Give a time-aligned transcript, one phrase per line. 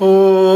[0.00, 0.53] Oh.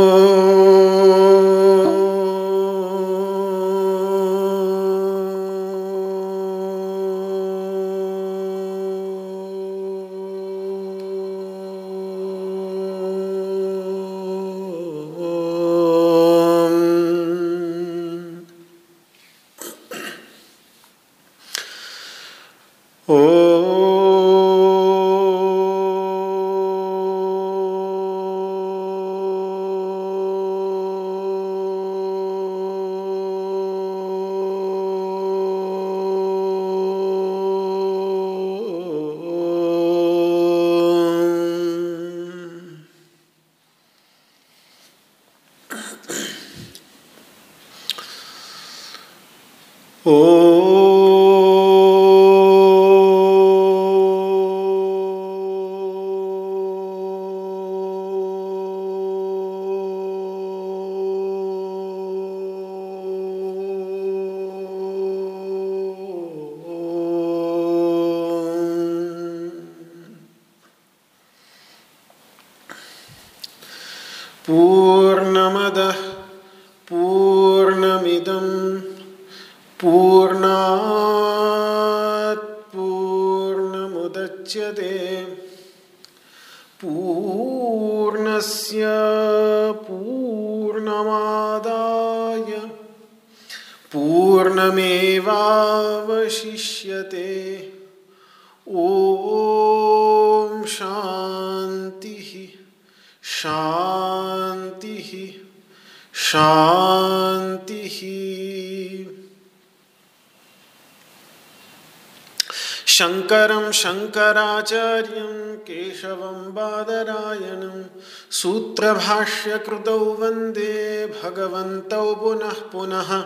[113.73, 117.85] शङ्कराचार्यं केशवं बादरायणं
[118.31, 123.25] सूत्रभाष्यकृतौ वंदे भगवन्तौ पुनः पुनः।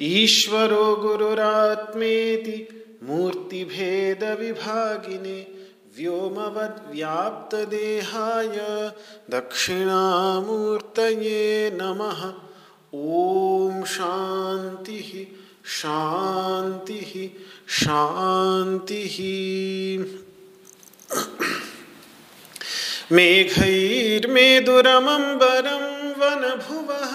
[0.00, 2.68] ईश्वरो गुरुरात्मेति
[3.02, 5.59] मूर्तिभेदविभागिने
[6.00, 8.56] व्योमवद्व्याप्तदेहाय
[9.30, 11.40] दक्षिणामूर्तये
[11.80, 12.20] नमः।
[12.94, 15.10] ॐ शान्तिः
[15.78, 17.12] शान्तिः
[17.80, 19.02] शांति
[23.12, 25.86] मेघैर्मेदुरमम्बरं
[26.20, 27.12] वनभुवः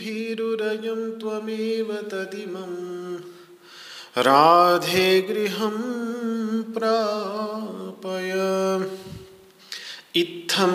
[0.00, 8.32] भीरुरयं त्वमेव तदिमं। राधे गृहं प्रापय।
[10.16, 10.74] इत्थं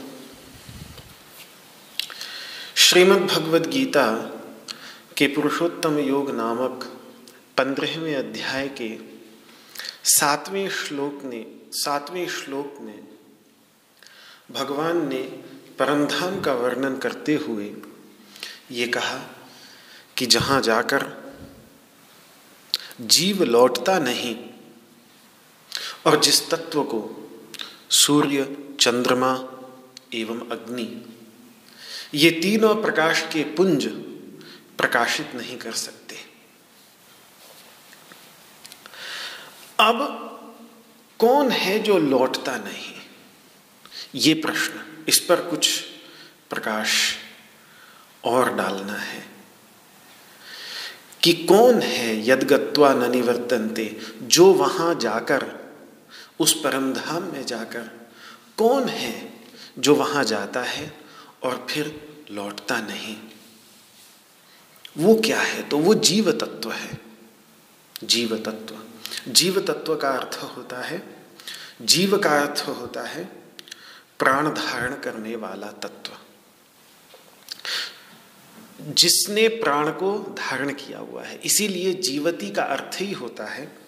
[2.77, 4.12] श्रीमद् भगवद गीता
[5.17, 6.84] के पुरुषोत्तम योग नामक
[7.56, 8.99] पंद्रहवें अध्याय के
[10.05, 13.09] सातवें श्लोक ने सातवें श्लोक में
[14.50, 15.23] भगवान ने
[15.78, 17.73] परमधाम का वर्णन करते हुए
[18.71, 19.19] ये कहा
[20.17, 21.06] कि जहाँ जाकर
[23.00, 24.37] जीव लौटता नहीं
[26.06, 27.25] और जिस तत्व को
[27.91, 29.33] सूर्य, चंद्रमा
[30.15, 31.03] एवं अग्नि।
[32.15, 33.87] ये तीनों प्रकाश के पुंज
[34.79, 36.17] प्रकाशित नहीं कर सकते।
[39.81, 40.23] अब
[41.19, 42.94] कौन है जो लौटता नहीं?
[44.15, 45.81] ये प्रश्न। इस पर कुछ
[46.50, 47.17] प्रकाश
[48.25, 49.29] और डालना है।
[51.23, 55.66] कि कौन है यदगत्वा न निवर्तनते, जो वहाँ जाकर
[56.41, 58.11] उस परमधाम में जाकर
[58.56, 59.33] कौन है
[59.79, 61.00] जो वहाँ जाता है
[61.43, 63.17] और फिर लौटता नहीं?
[64.99, 65.69] वो क्या है?
[65.69, 67.00] तो वो जीव तत्व है।
[68.05, 68.83] जीव तत्व
[69.29, 71.17] जीव तत्व का अर्थ होता है,
[71.83, 73.25] जीव का अर्थ होता है
[74.19, 76.12] प्राण धारण करने वाला तत्व।
[78.82, 83.86] जिसने प्राण को धारण किया हुआ है, इसीलिए जीवती का अर्थ ही होता है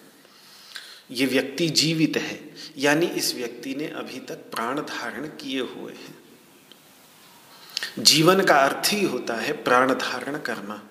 [1.11, 6.17] ये व्यक्ति जीवित है, यानी इस व्यक्ति ने अभी तक प्राण धारण किए हुए हैं।
[7.99, 10.81] जीवन का अर्थ ही होता है प्राण धारण करना।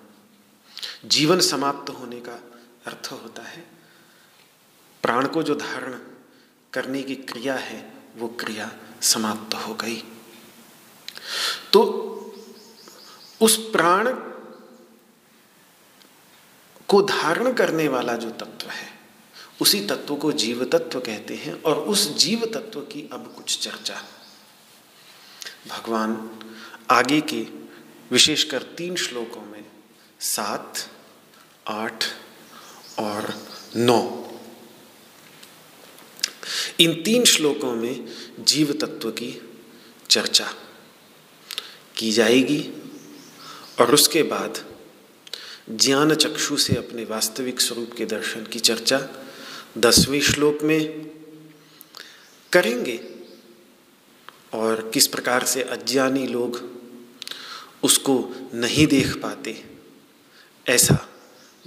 [1.05, 2.33] जीवन समाप्त होने का
[2.85, 3.63] अर्थ होता है
[5.03, 5.99] प्राण को जो धारण
[6.73, 8.71] करने की क्रिया है, वो क्रिया
[9.01, 10.03] समाप्त हो गई।
[11.73, 11.81] तो
[13.41, 14.13] उस प्राण
[16.87, 18.98] को धारण करने वाला जो तत्व है
[19.61, 24.03] उसी तत्व को जीव तत्व कहते हैं और उस जीव तत्व की अब कुछ चर्चा।
[25.67, 26.39] भगवान
[26.89, 27.41] आगे के
[28.11, 29.65] विशेषकर तीन श्लोकों में
[30.19, 30.89] सात,
[31.67, 32.05] आठ
[32.99, 34.25] और नौ।
[36.79, 38.05] इन तीन श्लोकों में
[38.39, 39.41] जीव तत्व की
[40.09, 40.53] चर्चा
[41.95, 42.73] की जाएगी
[43.79, 44.65] और उसके बाद
[45.69, 49.09] ज्ञान चक्षु से अपने वास्तविक स्वरूप के दर्शन की चर्चा
[49.77, 50.81] दसवें श्लोक में
[52.51, 52.97] करेंगे।
[54.53, 56.61] और किस प्रकार से अज्ञानी लोग
[57.83, 58.13] उसको
[58.53, 59.63] नहीं देख पाते,
[60.67, 60.97] ऐसा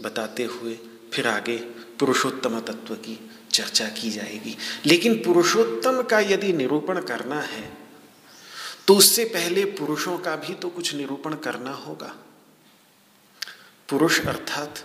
[0.00, 0.78] बताते हुए
[1.12, 1.56] फिर आगे
[1.98, 3.18] पुरुषोत्तम तत्व की
[3.50, 4.56] चर्चा की जाएगी।
[4.86, 7.70] लेकिन पुरुषोत्तम का यदि निरूपण करना है
[8.88, 12.14] तो उससे पहले पुरुषों का भी तो कुछ निरूपण करना होगा।
[13.88, 14.84] पुरुष अर्थात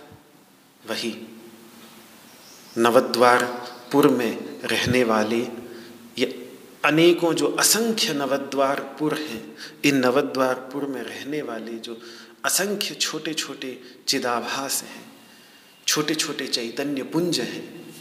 [0.84, 1.10] वही
[2.76, 5.40] नवद्वारपुर में रहने वाले,
[6.18, 6.26] ये
[6.84, 12.00] अनेकों जो असंख्य नवद्वारपुर हैं, इन नवद्वारपुर में रहने वाले जो
[12.44, 15.06] असंख्य छोटे छोटे चिदाभास हैं
[15.86, 17.94] छोटे छोटे चैतन्य पुंज हैं,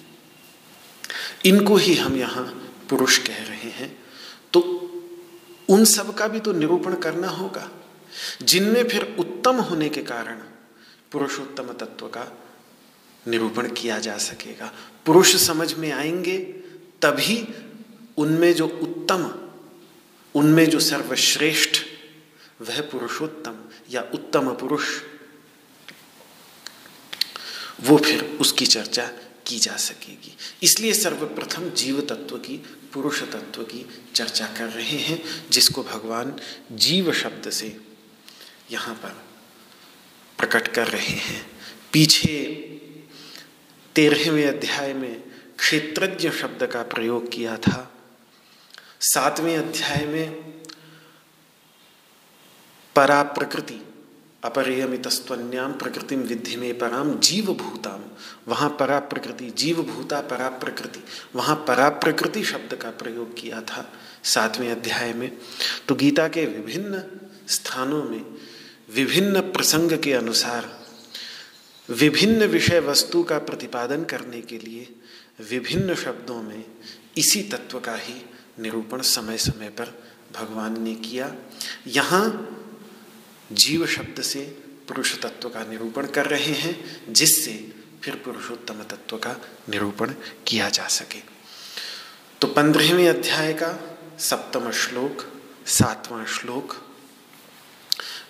[1.46, 2.46] इनको ही हम यहाँ
[2.90, 3.90] पुरुष कह रहे हैं।
[4.54, 4.60] तो
[5.70, 7.70] उन सब का भी तो निरूपण करना होगा।
[8.42, 10.36] जिनमें फिर उत्तम होने के कारण
[11.12, 12.22] पुरुषोत्तम तत्व का
[13.28, 14.74] निरूपण किया जा सकेगा।
[15.06, 16.38] पुरुष समझ में आएँगे,
[17.02, 17.48] तभी
[18.18, 19.50] उनमें जो उत्तम,
[20.36, 21.82] उनमें जो सर्वश्रेष्ठ,
[22.62, 24.86] वह पुरुषोत्तम या उत्तम पुरुष,
[27.82, 29.12] वो फिर उसकी चर्चा
[29.48, 32.64] की जा सकेगी। इसलिए सर्वप्रथम जीव तत्व की,
[32.94, 33.86] पुरुष तत्व की
[34.16, 36.36] चर्चा कर रहे हैं, जिसको भगवान
[36.72, 37.78] जीव शब्द से
[38.72, 39.10] यहाँ पर
[40.38, 41.52] प्रकट कर रहे हैं।
[41.94, 42.64] पीछे
[43.98, 45.24] तेरहवें अध्याय में
[45.60, 47.92] क्षेत्रज्ञ शब्द का प्रयोग किया था।
[49.02, 50.54] सातवें अध्याय में
[52.96, 53.80] परा प्रकृति
[54.44, 58.04] अपरियमितस्वन्याम प्रकृति विद्धि में पराम जीव भूताम
[58.48, 61.04] वहाँ परा प्रकृति जीव भूता परा प्रकृति
[61.36, 63.94] वहाँ परा प्रकृति शब्द का प्रयोग किया था
[64.24, 65.38] सातवें अध्याय में।
[65.88, 67.04] तो गीता के विभिन्न
[67.48, 68.26] स्थानों में,
[68.96, 70.87] विभिन्न प्रसंग के अनुसार
[71.90, 74.96] विभिन्न विषय वस्तु का प्रतिपादन करने के लिए
[75.50, 76.66] विभिन्न शब्दों में
[77.18, 78.22] इसी तत्व का ही
[78.60, 80.04] निरूपण समय समय पर
[80.34, 81.36] भगवान ने किया।
[81.88, 82.54] यहाँ
[83.52, 84.40] जीव शब्द से
[84.88, 87.74] पुरुष तत्व का निरूपण कर रहे हैं, जिससे
[88.04, 89.36] फिर पुरुषोत्तम तत्व का
[89.70, 90.14] निरूपण
[90.48, 91.20] किया जा सके।
[92.42, 95.26] तो पंद्रहवें अध्याय का सप्तम श्लोक,
[95.68, 96.76] सातवां श्लोक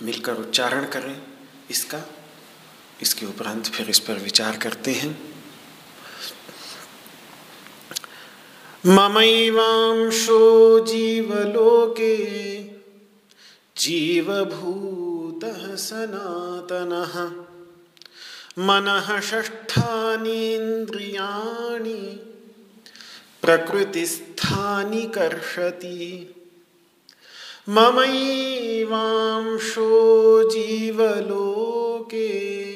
[0.03, 1.21] मिलकर उच्चारण करें।
[1.71, 2.16] इसका
[3.01, 5.33] इसके उपरांत फिर इस पर विचार करते हैं।
[8.85, 12.65] ममैवांशो जीवलोके,
[13.77, 17.47] जीवभूतः सनातनः।
[18.59, 22.19] मनः षष्ठानीन्द्रियाणि,
[23.41, 26.35] प्रकृतिस्थानि कर्षति।
[27.69, 32.66] ममैवांशो जीवलोके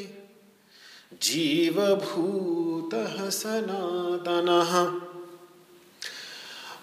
[1.23, 5.01] जीवभूतः सनातनः।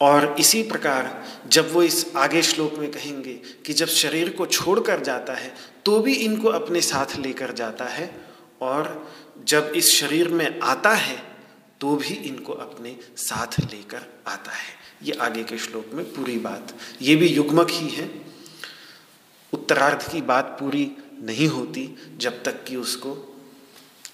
[0.00, 5.00] और इसी प्रकार जब वो इस आगे श्लोक में कहेंगे कि जब शरीर को छोड़कर
[5.00, 8.20] जाता है तो भी इनको अपने साथ लेकर जाता है
[8.62, 9.12] और
[9.44, 11.22] जब इस शरीर में आता है
[11.80, 16.74] तो भी इनको अपने साथ लेकर आता है। ये आगे के श्लोक में पूरी बात।
[17.02, 18.10] ये भी युग्मक ही है।
[19.52, 23.36] उत्तरार्ध की बात पूरी नहीं होती जब तक कि उसको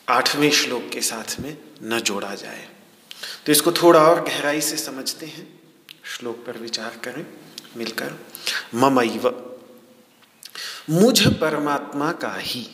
[0.09, 2.69] आठवें श्लोक के साथ में न जोड़ा जाए।
[3.47, 5.60] तो इसको थोड़ा और गहराई से समझते हैं।
[6.11, 7.27] श्लोक पर विचार करें,
[7.77, 8.15] मिलकर।
[8.75, 9.29] ममैव,
[10.91, 12.67] मुझ परमात्मा का ही।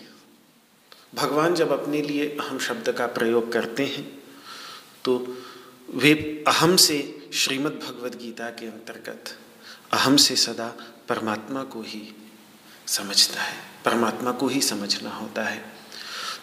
[1.14, 4.05] भगवान जब अपने लिए अहम शब्द का प्रयोग करते हैं
[5.05, 5.16] तो
[5.95, 6.12] वे
[6.49, 6.99] अहम से
[7.35, 9.37] श्रीमद् भगवद गीता के अंतर्गत
[9.93, 10.66] अहम से सदा
[11.09, 12.02] परमात्मा को ही
[12.87, 15.64] समझता है, परमात्मा को ही समझना होता है।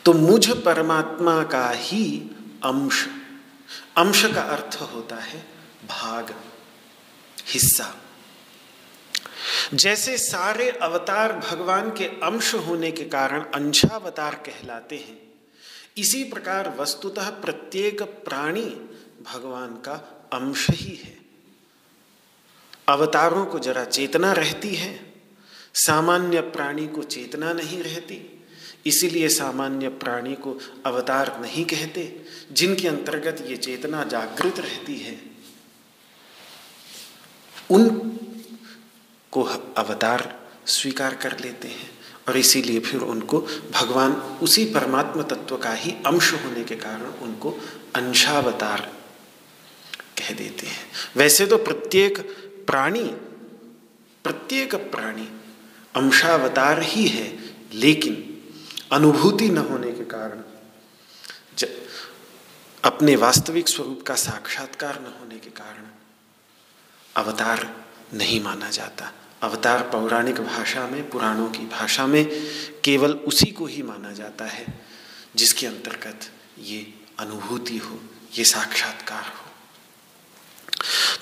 [0.05, 2.05] तो मुझ परमात्मा का ही
[2.63, 3.05] अंश
[3.97, 5.39] अंश का अर्थ होता है
[5.89, 6.33] भाग।
[7.47, 7.95] हिस्सा।
[9.73, 15.21] जैसे सारे अवतार भगवान के अंश होने के कारण अंशावतार कहलाते हैं,
[15.97, 18.65] इसी प्रकार वस्तुतः प्रत्येक प्राणी
[19.33, 19.93] भगवान का
[20.33, 21.17] अंश ही है।
[22.87, 25.13] अवतारों को जरा चेतना रहती है,
[25.73, 28.43] सामान्य प्राणी को चेतना नहीं रहती,
[28.85, 35.32] इसीलिए सामान्य प्राणी को अवतार नहीं कहते, जिनके अंतर्गत ये चेतना जागृत रहती है।
[37.71, 37.89] उन
[39.31, 39.43] को
[39.77, 41.89] अवतार स्वीकार कर लेते हैं।
[42.27, 43.39] और इसीलिए फिर उनको
[43.71, 44.11] भगवान
[44.43, 47.51] उसी परमात्मा तत्व का ही अंश होने के कारण उनको
[47.95, 48.81] अंशावतार
[50.17, 50.85] कह देते हैं।
[51.17, 52.19] वैसे तो प्रत्येक
[52.67, 53.03] प्राणी
[54.25, 55.27] प्रत्येक प्राणी
[55.95, 57.27] अंशावतार ही है,
[57.73, 58.29] लेकिन
[58.91, 60.41] अनुभूति न होने के कारण
[62.83, 65.85] अपने वास्तविक स्वरूप का साक्षात्कार न होने के कारण
[67.15, 72.25] अवतार नहीं माना जाता। अवतार पौराणिक भाषा में, पुराणों की भाषा में
[72.83, 74.81] केवल उसी को ही माना जाता है,
[75.35, 76.19] जिसके अंतर्गत
[76.59, 77.99] ये अनुभूति हो,
[78.37, 79.51] ये साक्षात्कार हो।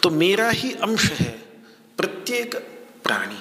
[0.04, 1.32] तो मेरा ही अंश है
[1.98, 2.56] प्रत्येक
[3.04, 3.40] प्राणी।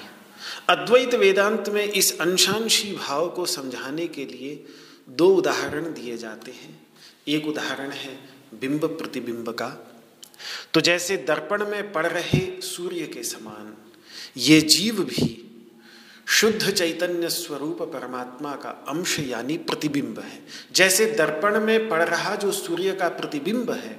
[0.68, 4.64] अद्वैत वेदांत में इस अंशांशी भाव को समझाने के लिए
[5.08, 6.86] दो उदाहरण दिए जाते हैं।
[7.28, 8.16] एक उदाहरण है
[8.60, 9.89] बिंब प्रतिबिंब का
[10.74, 13.74] तो जैसे दर्पण में पड़ रहे सूर्य के समान,
[14.36, 15.46] ये जीव भी
[16.26, 20.42] शुद्ध चैतन्य स्वरूप परमात्मा का अंश यानी प्रतिबिंब है।
[20.72, 23.98] जैसे दर्पण में पड़ रहा जो सूर्य का प्रतिबिंब है,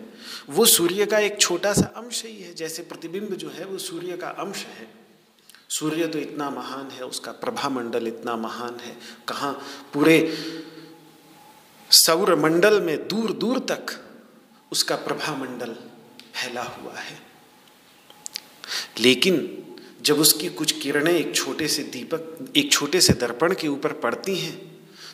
[0.49, 4.17] वो सूर्य का एक छोटा सा अंश ही है। जैसे प्रतिबिंब जो है, वो सूर्य
[4.17, 4.87] का अंश है।
[5.69, 9.53] सूर्य तो इतना महान है, उसका प्रभा मंडल इतना महान है। कहाँ
[9.93, 10.17] पूरे
[11.91, 13.85] सौर मंडल में दूर दूर तक
[14.71, 15.75] उसका प्रभा मंडल
[16.35, 17.19] फैला हुआ है।
[18.99, 19.57] लेकिन
[20.01, 24.37] जब उसकी कुछ किरणें एक छोटे से दीपक, एक छोटे से दर्पण के ऊपर पड़ती
[24.37, 24.59] हैं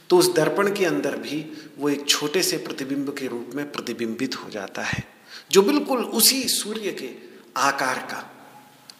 [0.10, 1.40] तो उस दर्पण के अंदर भी
[1.78, 5.04] वो एक छोटे से प्रतिबिंब के रूप में प्रतिबिंबित हो जाता है,
[5.52, 7.10] जो बिल्कुल उसी सूर्य के
[7.58, 8.22] आकार का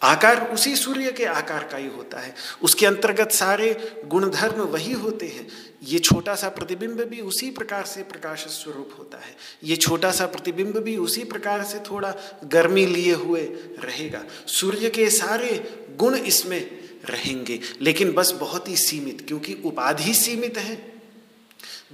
[0.02, 5.26] आकार उसी सूर्य के आकार का ही होता है। उसके अंतर्गत सारे गुणधर्म वही होते
[5.26, 5.48] हैं।
[5.82, 10.26] ये छोटा सा प्रतिबिंब भी उसी प्रकार से प्रकाश स्वरूप होता है। ये छोटा सा
[10.26, 12.14] प्रतिबिंब भी उसी प्रकार से थोड़ा
[12.44, 13.40] गर्मी लिए हुए
[13.84, 16.70] रहेगा। सूर्य के सारे गुण इसमें
[17.04, 21.02] रहेंगे। लेकिन बस बहुत ही सीमित, क्योंकि उपाधि सीमित है।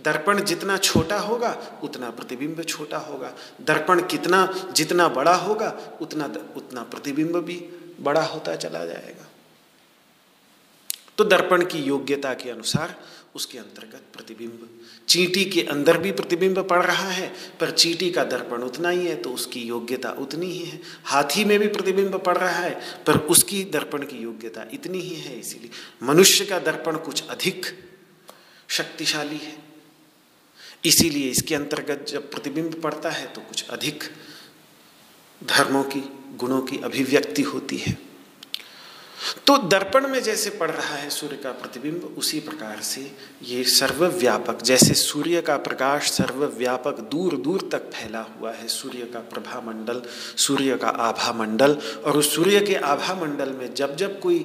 [0.04, 6.24] दर्पण जितना छोटा होगा, उतना प्रतिबिंब छोटा होगा। दर्पण कितना जितना बड़ा होगा, उतना
[6.56, 7.68] उतना प्रतिबिंब भी
[8.00, 9.28] बड़ा होता चला जाएगा।
[11.18, 12.94] तो दर्पण की योग्यता के अनुसार
[13.34, 14.68] उसके अंतर्गत प्रतिबिंब,
[15.08, 19.14] चींटी के अंदर भी प्रतिबिंब पड़ रहा है, पर चींटी का दर्पण उतना ही है
[19.16, 22.74] तो उसकी योग्यता उतनी ही है। हाथी में भी प्रतिबिंब पड़ रहा है,
[23.06, 25.70] पर उसकी दर्पण की योग्यता इतनी ही है, इसीलिए
[26.02, 27.66] मनुष्य का दर्पण कुछ अधिक
[28.68, 29.56] शक्तिशाली है।
[30.84, 34.04] इसीलिए इसके अंतर्गत जब प्रतिबिंब पड़ता है तो कुछ अधिक
[35.40, 36.00] धर्मों की,
[36.36, 37.96] गुणों की अभिव्यक्ति होती है।
[39.46, 43.00] तो दर्पण में जैसे पड़ रहा है सूर्य का प्रतिबिंब, उसी प्रकार से
[43.42, 49.20] ये सर्वव्यापक, जैसे सूर्य का प्रकाश सर्वव्यापक दूर दूर तक फैला हुआ है, सूर्य का
[49.30, 50.02] प्रभा मंडल,
[50.36, 51.74] सूर्य का आभा मंडल,
[52.04, 54.38] और उस सूर्य के आभा मंडल में जब जब कोई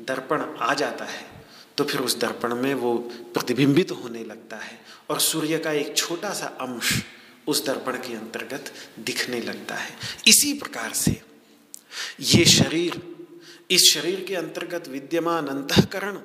[0.00, 1.34] दर्पण आ जाता है
[1.78, 2.94] तो फिर उस दर्पण में वो
[3.34, 4.78] प्रतिबिंबित होने लगता है,
[5.10, 6.92] और सूर्य का एक छोटा सा अंश
[7.46, 11.22] उस दर्पण के अंतर्गत दिखने लगता है। इसी प्रकार से
[12.20, 13.16] ये शरीर,
[13.70, 16.18] इस शरीर के अंतर्गत विद्यमान अंतकरण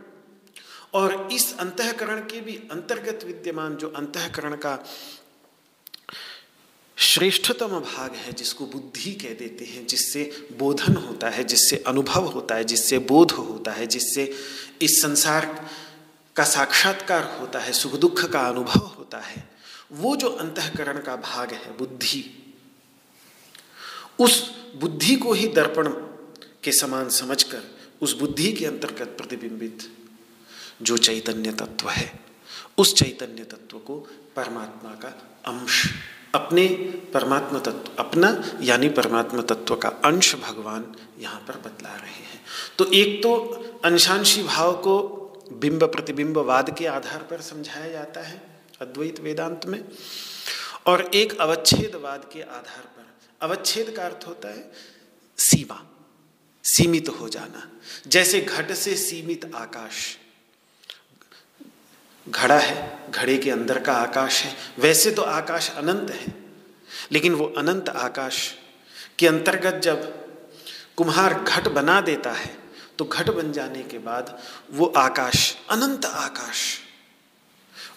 [0.94, 4.86] और इस अंतकरण के भी अंतर्गत विद्यमान जो अंतकरण का
[6.98, 12.56] श्रेष्ठतम भाग है, जिसको बुद्धि कह देते हैं, जिससे बोधन होता है, जिससे अनुभव होता
[12.56, 14.34] है, जिससे बोध होता है, जिससे
[14.82, 15.70] इस संसार
[16.36, 19.51] का साक्षात्कार होता है, सुख दुख का अनुभव होता है।
[19.94, 22.38] वो जो अंतकरण का भाग है, बुद्धि,
[24.20, 25.88] उस बुद्धि को ही दर्पण
[26.64, 27.62] के समान समझकर,
[28.02, 29.92] उस बुद्धि के अंतर्गत प्रतिबिंबित
[30.82, 32.20] जो चैतन्य तत्व है,
[32.78, 33.96] उस चैतन्य तत्व को
[34.36, 35.10] परमात्मा का
[35.46, 35.94] अंश,
[36.36, 36.68] अपने
[37.14, 42.42] परमात्मा तत्व, अपना यानी परमात्मा तत्व का अंश भगवान यहाँ पर बतला रहे हैं।
[42.78, 43.36] तो एक तो
[43.86, 45.00] अंशांशी भाव को
[45.52, 48.51] बिंब प्रतिबिंबवाद के आधार पर समझाया जाता है
[48.82, 49.84] अद्वैत वेदांत में,
[50.86, 53.06] और एक अवच्छेदवाद के आधार पर।
[53.42, 54.72] अवच्छेद का अर्थ होता है
[55.40, 55.80] सीमा,
[56.66, 57.68] सीमित हो जाना।
[58.08, 60.18] जैसे घट से सीमित आकाश,
[62.28, 66.34] घड़ा है, घड़े के अंदर का आकाश है, वैसे तो आकाश अनंत है,
[67.12, 68.54] लेकिन वो अनंत आकाश
[69.20, 70.04] के अंतर्गत जब
[70.98, 72.60] कुम्हार घट बना देता है
[72.98, 74.38] तो घट बन जाने के बाद
[74.72, 76.64] वो आकाश, अनंत आकाश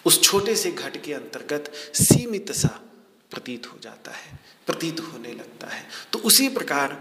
[0.05, 2.67] उस छोटे से घट के अंतर्गत सीमित सा
[3.31, 6.93] प्रतीत हो जाता है, प्रतीत होने लगता है। तो उसी प्रकार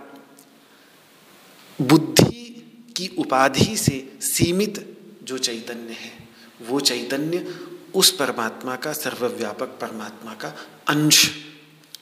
[1.79, 6.29] बुद्धि की उपाधि से सीमित जो चैतन्य है,
[6.63, 7.59] वो चैतन्य
[7.95, 10.49] उस परमात्मा का, सर्वव्यापक परमात्मा का
[10.89, 11.31] अंश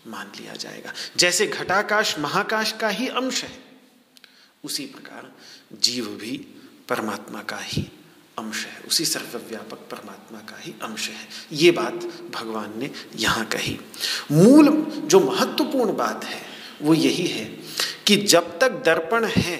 [0.07, 3.59] मान लिया जाएगा। जैसे घटाकाश महाकाश का ही अंश है,
[4.65, 5.33] उसी प्रकार
[5.81, 6.37] जीव भी
[6.89, 7.91] परमात्मा का ही
[8.39, 11.95] अंश है। उसी सर्वव्यापक परमात्मा का ही अंश है। ये बात
[12.31, 13.79] भगवान ने यहाँ कही।
[14.33, 14.69] मूल
[15.05, 16.43] जो महत्वपूर्ण बात है,
[16.83, 17.45] वो यही है
[18.07, 19.57] कि जब तक दर्पण है,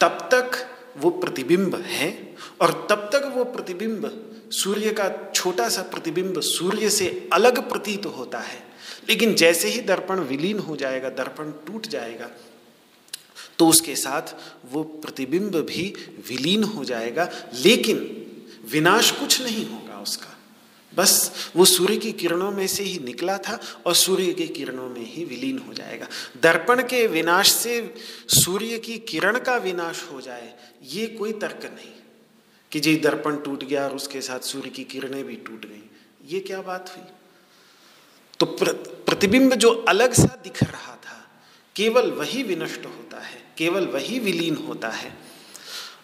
[0.00, 6.40] तब तक वो प्रतिबिंब है और तब तक वो प्रतिबिंब सूर्य का छोटा सा प्रतिबिंब
[6.40, 8.74] सूर्य से अलग प्रतीत होता है।
[9.08, 12.30] लेकिन जैसे ही दर्पण विलीन हो जाएगा, दर्पण टूट जाएगा
[13.58, 14.34] तो उसके साथ
[14.72, 15.92] वो प्रतिबिंब भी
[16.28, 17.98] विलीन हो जाएगा, लेकिन
[18.70, 20.30] विनाश कुछ नहीं होगा उसका।
[20.92, 25.04] बस वो सूर्य की किरणों में से ही निकला था और सूर्य की किरणों में
[25.04, 26.06] ही विलीन हो जाएगा।
[26.42, 27.94] दर्पण के विनाश से
[28.34, 30.52] सूर्य की किरण का विनाश हो जाए,
[30.84, 31.92] ये कोई तर्क नहीं
[32.72, 35.82] कि जी दर्पण टूट गया और उसके साथ सूर्य की किरणें भी टूट गई।
[36.28, 37.04] ये क्या बात हुई?
[38.40, 41.20] तो प्रतिबिंब जो अलग सा दिख रहा था,
[41.76, 43.03] केवल वही विनष्ट है
[43.58, 45.12] केवल वही विलीन होता है,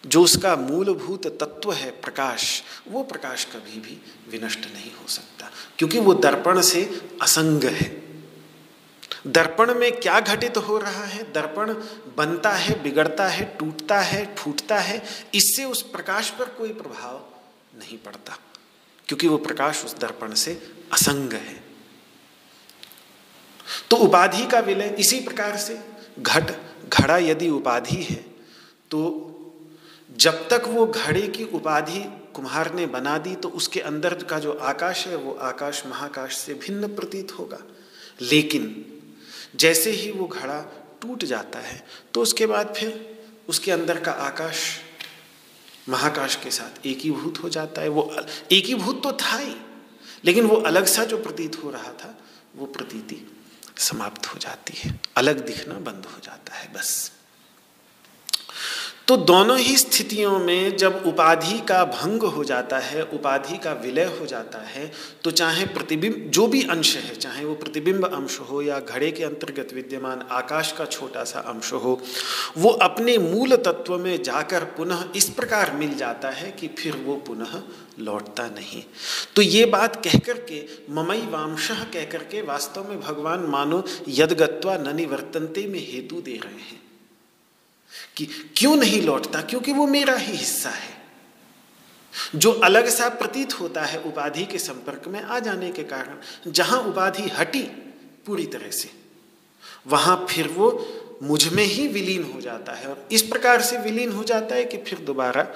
[0.05, 3.97] जो उसका मूलभूत तत्व है प्रकाश, वो प्रकाश कभी भी
[4.29, 6.83] विनष्ट नहीं हो सकता, क्योंकि वो दर्पण से
[7.21, 7.89] असंग है।
[9.27, 11.31] दर्पण में क्या घटित हो रहा है?
[11.33, 11.73] दर्पण
[12.17, 15.01] बनता है, बिगड़ता है, टूटता है, फूटता है,
[15.33, 17.21] इससे उस प्रकाश पर कोई प्रभाव
[17.79, 18.37] नहीं पड़ता,
[19.07, 20.53] क्योंकि वो प्रकाश उस दर्पण से
[20.93, 21.63] असंग है।
[23.89, 25.79] तो उपाधि का विलय इसी प्रकार से
[26.19, 26.51] घट
[26.93, 28.23] घड़ा यदि उपाधि है
[28.91, 28.99] तो
[30.17, 32.03] जब तक वो घड़े की उपाधि
[32.35, 36.53] कुम्हार ने बना दी तो उसके अंदर का जो आकाश है, वो आकाश महाकाश से
[36.53, 37.59] भिन्न प्रतीत होगा।
[38.21, 38.85] लेकिन
[39.55, 40.59] जैसे ही वो घड़ा
[41.01, 42.93] टूट जाता है तो उसके बाद फिर
[43.49, 44.63] उसके अंदर का आकाश
[45.89, 48.03] महाकाश के साथ एकीभूत हो जाता है। वो
[48.51, 49.55] एकीभूत तो था ही,
[50.25, 52.15] लेकिन वो अलग सा जो प्रतीत हो रहा था,
[52.55, 53.15] वो प्रतीति।
[53.81, 57.11] समाप्त हो जाती है। अलग दिखना बंद हो जाता है, बस।
[59.07, 64.05] तो दोनों ही स्थितियों में जब उपाधि का भंग हो जाता है, उपाधि का विलय
[64.19, 64.91] हो जाता है
[65.23, 69.23] तो चाहे प्रतिबिंब, जो भी अंश है, चाहे वो प्रतिबिंब अंश हो या घड़े के
[69.23, 71.99] अंतर्गत विद्यमान आकाश का छोटा सा अंश हो,
[72.57, 77.15] वो अपने मूल तत्व में जाकर पुनः इस प्रकार मिल जाता है कि फिर वो
[77.27, 77.61] पुनः
[78.01, 78.83] लौटता नहीं।
[79.35, 84.95] तो ये बात कह करके ममई वांश कह करके वास्तव में भगवान मानो यदगत्वा न
[84.95, 86.81] निवर्तनते में हेतु दे रहे हैं।
[88.17, 88.25] कि
[88.57, 89.41] क्यों नहीं लौटता?
[89.41, 91.01] क्योंकि वो मेरा ही हिस्सा है।
[92.35, 96.17] जो अलग सा प्रतीत होता है उपाधि के संपर्क में आ जाने के कारण,
[96.51, 97.63] जहाँ उपाधि हटी
[98.25, 98.91] पूरी तरह से,
[99.87, 100.87] वहाँ फिर वो
[101.23, 104.77] मुझमें ही विलीन हो जाता है। और इस प्रकार से विलीन हो जाता है कि
[104.77, 105.53] फिर दोबारा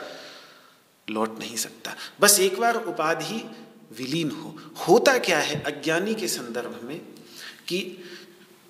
[1.08, 3.44] लौट नहीं सकता। बस एक बार उपाधि
[3.98, 7.00] विलीन हो। होता क्या है अज्ञानी के संदर्भ में
[7.68, 8.04] कि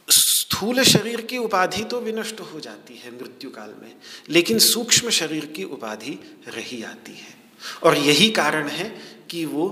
[0.07, 3.95] स्थूल शरीर की उपाधि तो विनष्ट हो जाती है मृत्यु काल में,
[4.29, 7.33] लेकिन सूक्ष्म शरीर की उपाधि रही आती है।
[7.83, 8.89] और यही कारण है
[9.29, 9.67] कि वो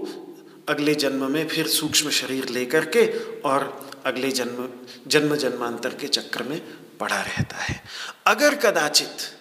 [0.69, 3.05] अगले जन्म में फिर सूक्ष्म शरीर लेकर के
[3.41, 4.69] और अगले जन्म
[5.07, 6.59] जन्म जन्मांतर के चक्र में
[6.99, 7.81] पड़ा रहता है।
[8.27, 9.31] अगर कदाचित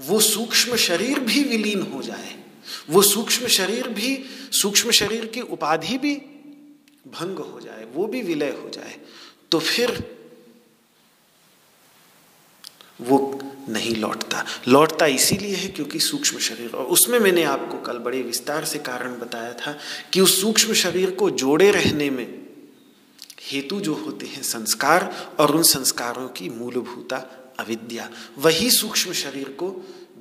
[0.00, 2.37] वो सूक्ष्म शरीर भी विलीन हो जाए
[2.90, 4.18] वो सूक्ष्म शरीर भी,
[4.52, 6.14] सूक्ष्म शरीर की उपाधि भी
[7.06, 8.96] भंग हो जाए, वो भी विलय हो जाए
[9.50, 10.16] तो फिर
[13.00, 13.18] वो
[13.68, 18.64] नहीं लौटता। लौटता इसीलिए है क्योंकि सूक्ष्म शरीर, और उसमें मैंने आपको कल बड़े विस्तार
[18.64, 19.76] से कारण बताया था
[20.12, 22.26] कि उस सूक्ष्म शरीर को जोड़े रहने में
[23.42, 25.04] हेतु जो होते हैं संस्कार,
[25.40, 27.16] और उन संस्कारों की मूलभूता
[27.60, 29.70] अविद्या। वही सूक्ष्म शरीर को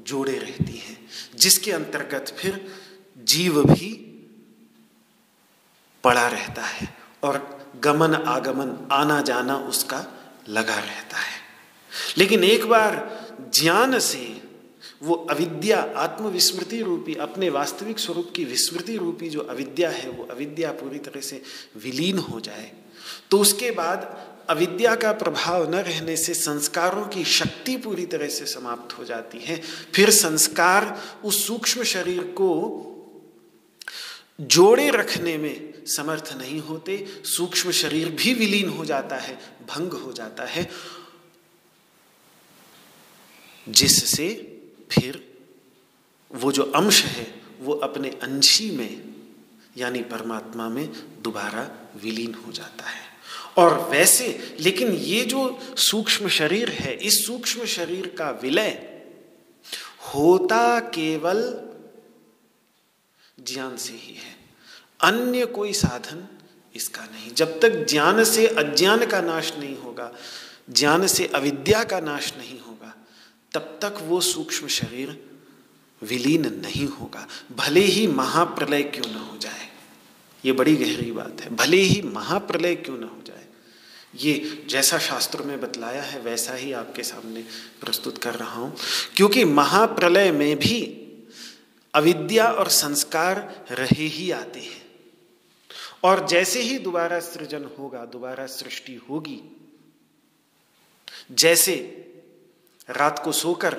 [0.07, 0.97] जोड़े रहती हैं,
[1.35, 2.65] जिसके अंतर्गत फिर
[3.17, 3.93] जीव भी
[6.03, 6.93] पड़ा रहता है
[7.23, 10.05] और गमन आगमन आना जाना उसका
[10.49, 11.37] लगा रहता है।
[12.17, 12.91] लेकिन एक बार
[13.53, 14.41] ज्ञान से
[15.03, 20.71] वो अविद्या, आत्मविस्मृति रूपी, अपने वास्तविक स्वरूप की विस्मृति रूपी जो अविद्या है, वो अविद्या
[20.71, 21.41] पूरी तरह से
[21.77, 22.71] विलीन हो जाए
[23.31, 28.45] तो उसके बाद अविद्या का प्रभाव न रहने से संस्कारों की शक्ति पूरी तरह से
[28.45, 29.61] समाप्त हो जाती है।
[29.95, 32.83] फिर संस्कार उस सूक्ष्म शरीर को
[34.41, 40.13] जोड़े रखने में समर्थ नहीं होते। सूक्ष्म शरीर भी विलीन हो जाता है, भंग हो
[40.13, 40.69] जाता है,
[43.69, 44.29] जिससे
[44.91, 45.33] फिर
[46.31, 49.15] वो जो अंश है, वो अपने अंशी में,
[49.77, 50.89] यानी परमात्मा में,
[51.21, 53.06] दोबारा विलीन हो जाता है।
[53.57, 59.03] और वैसे, लेकिन ये जो सूक्ष्म शरीर है, इस सूक्ष्म शरीर का विलय
[60.15, 61.67] होता केवल
[63.39, 64.35] ज्ञान से ही है।
[65.01, 66.27] अन्य कोई साधन
[66.75, 70.11] इसका नहीं। जब तक ज्ञान से अज्ञान का नाश नहीं होगा,
[70.69, 72.93] ज्ञान से अविद्या का नाश नहीं होगा,
[73.53, 75.29] तब तक वो सूक्ष्म शरीर
[76.03, 79.69] विलीन नहीं होगा। भले ही महाप्रलय क्यों ना हो जाए,
[80.45, 83.16] ये बड़ी गहरी बात है। भले ही महाप्रलय क्यों ना हो
[84.17, 87.41] ये जैसा शास्त्र में बतलाया है, वैसा ही आपके सामने
[87.81, 88.77] प्रस्तुत कर रहा हूँ।
[89.15, 91.03] क्योंकि महाप्रलय में भी
[91.93, 94.87] अविद्या और संस्कार रहे ही आते हैं।
[96.03, 99.41] और जैसे ही दोबारा सृजन होगा, दोबारा सृष्टि होगी,
[101.31, 101.73] जैसे
[102.89, 103.77] रात को सोकर,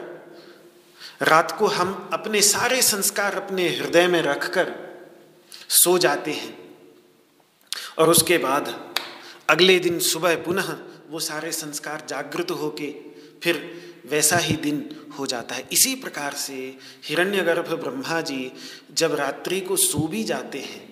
[1.22, 4.74] रात को हम अपने सारे संस्कार अपने हृदय में रखकर
[5.68, 6.77] सो जाते हैं,
[7.98, 8.88] और उसके बाद
[9.48, 10.76] अगले दिन सुबह पुनः
[11.11, 12.90] वो सारे संस्कार जागृत होके
[13.42, 13.61] फिर
[14.06, 16.54] वैसा ही दिन हो जाता है। इसी प्रकार से
[17.04, 18.50] हिरण्यगर्भ ब्रह्मा जी
[18.92, 20.87] जब रात्रि को सो भी जाते हैं,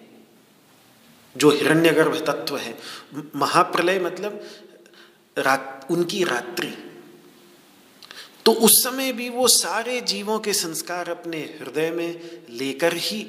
[1.37, 2.79] जो हिरण्यगर्भ तत्व है,
[3.37, 4.47] महाप्रलय मतलब
[5.37, 6.73] रात, उनकी रात्रि
[8.47, 13.27] तो उस समय भी वो सारे जीवों के संस्कार अपने हृदय में लेकर ही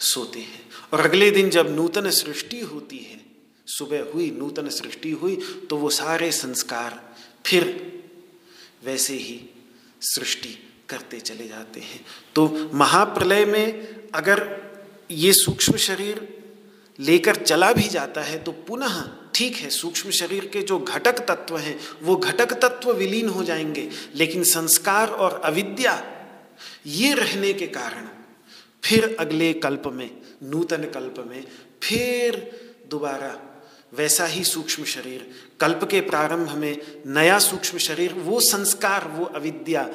[0.00, 0.60] सोते हैं।
[0.92, 3.27] और अगले दिन जब नूतन सृष्टि होती है
[3.68, 5.36] सुबह हुई, नूतन सृष्टि हुई
[5.70, 7.00] तो वो सारे संस्कार
[7.46, 7.66] फिर
[8.84, 9.40] वैसे ही
[10.02, 10.56] सृष्टि
[10.88, 12.04] करते चले जाते हैं।
[12.34, 14.46] तो महाप्रलय में अगर
[15.10, 16.26] ये सूक्ष्म शरीर
[16.98, 19.02] लेकर चला भी जाता है तो पुनः
[19.34, 23.88] ठीक है, सूक्ष्म शरीर के जो घटक तत्व हैं, वो घटक तत्व विलीन हो जाएँगे।
[24.14, 25.94] लेकिन संस्कार और अविद्या
[26.86, 28.08] ये रहने के कारण
[28.84, 30.10] फिर अगले कल्प में,
[30.42, 31.44] नूतन कल्प में
[31.82, 32.40] फिर
[32.90, 33.30] दोबारा
[33.94, 39.90] वैसा ही सूक्ष्म शरीर, कल्प के प्रारंभ में नया सूक्ष्म शरीर, वो संस्कार, वो अविद्या,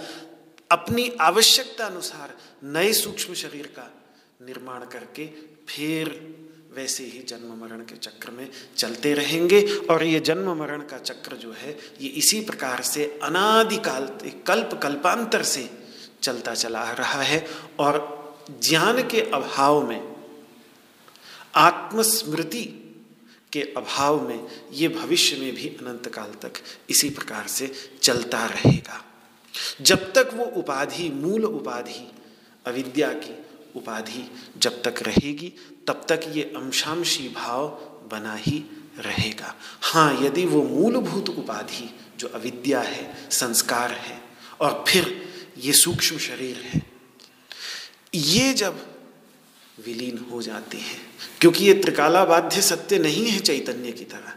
[0.72, 4.04] अपनी आवश्यकता अनुसार नए सूक्ष्म शरीर का
[4.46, 5.28] निर्माण करके
[5.70, 6.34] फिर
[6.76, 11.36] वैसे ही जन्म मरण के चक्र में चलते रहेंगे। और ये जन्म मरण का चक्र
[11.36, 15.70] जो है, ये इसी प्रकार से अनादिकाल, कल्प, कल्पांतर से
[16.22, 17.48] चलता चला रहा है।
[17.80, 18.24] और
[18.60, 20.16] ज्ञान के अभाव में
[21.56, 22.83] आत्मस्मृति
[23.54, 26.54] के अभाव में, ये भविष्य में भी अनंत काल तक
[26.90, 29.04] इसी प्रकार से चलता रहेगा।
[29.82, 32.12] जब तक वो उपाधि, मूल उपाधि,
[32.66, 33.36] अविद्या की
[33.76, 34.24] उपाधि
[34.58, 35.54] जब तक रहेगी,
[35.88, 37.68] तब तक ये अंशांशी भाव
[38.12, 38.64] बना ही
[39.00, 41.90] रहेगा। हाँ यदि वो मूलभूत उपाधि
[42.20, 44.22] जो अविद्या है, संस्कार है,
[44.62, 45.22] और फिर
[45.58, 46.82] ये सूक्ष्म शरीर है,
[48.16, 48.86] ये जब
[49.86, 51.02] विलीन हो जाते हैं
[51.42, 54.34] क्योंकि ये त्रिकाला बाध्य सत्य नहीं है चैतन्य की तरह।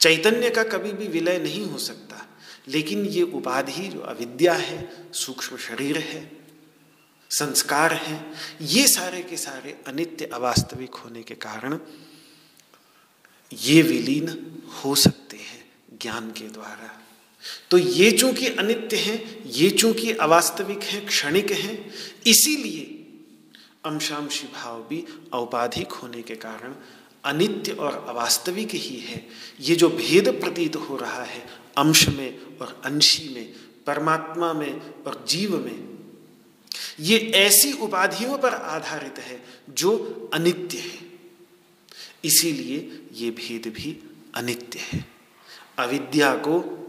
[0.00, 2.26] चैतन्य का कभी भी विलय नहीं हो सकता,
[2.68, 6.30] लेकिन ये उपाधि जो अविद्या है, सूक्ष्म शरीर है,
[7.30, 11.78] संस्कार हैं, ये सारे के सारे अनित्य अवास्तविक होने के कारण
[13.52, 15.64] ये विलीन हो सकते हैं
[16.02, 16.90] ज्ञान के द्वारा।
[17.70, 21.94] तो ये चूँकि अनित्य हैं, ये चूँकि अवास्तविक हैं, क्षणिक हैं,
[22.26, 22.93] इसीलिए
[23.84, 26.74] अंशांशी भाव भी औपाधिक होने के कारण
[27.24, 29.26] अनित्य और अवास्तविक ही है।
[29.60, 31.46] ये जो भेद प्रतीत हो रहा है,
[31.78, 33.52] अंश में और अंशी में,
[33.86, 35.98] परमात्मा में और जीव में,
[37.00, 39.96] ये ऐसी उपाधियों पर आधारित है जो
[40.34, 40.98] अनित्य है।
[42.24, 43.98] इसीलिए ये भेद भी
[44.34, 45.06] अनित्य है।
[45.78, 46.80] अविद्या को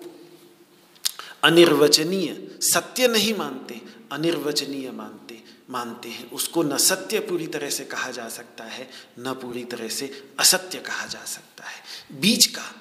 [1.43, 3.81] अनिर्वचनीय, सत्य नहीं मानते,
[4.11, 9.33] अनिर्वचनीय मानते। मानते हैं। उसको न सत्य पूरी तरह से कहा जा सकता है, न
[9.33, 11.83] पूरी तरह से असत्य कहा जा सकता है।
[12.19, 12.75] बीज का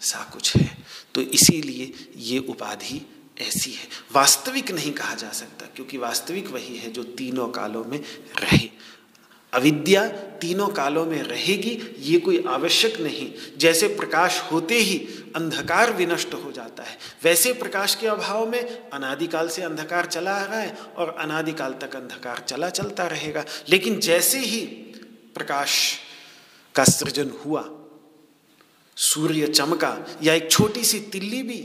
[0.00, 0.76] सा कुछ है।
[1.14, 3.06] तो इसीलिए ये उपाधि
[3.38, 7.98] ऐसी है। वास्तविक नहीं कहा जा सकता, क्योंकि वास्तविक वही है जो तीनों कालों में
[8.38, 8.70] रहे।
[9.52, 10.06] अविद्या
[10.40, 14.98] तीनों कालों में रहेगी, ये कोई आवश्यक नहीं। जैसे प्रकाश होते ही
[15.36, 20.44] अंधकार विनष्ट हो जाता है, वैसे प्रकाश के अभाव में अनादिकाल से अंधकार चला आ
[20.44, 24.60] रहा है और अनादिकाल तक अंधकार चला चलता रहेगा। लेकिन जैसे ही
[25.34, 25.98] प्रकाश
[26.74, 27.64] का सृजन हुआ,
[28.96, 31.60] सूर्य चमका, या एक छोटी सी तिल्ली भी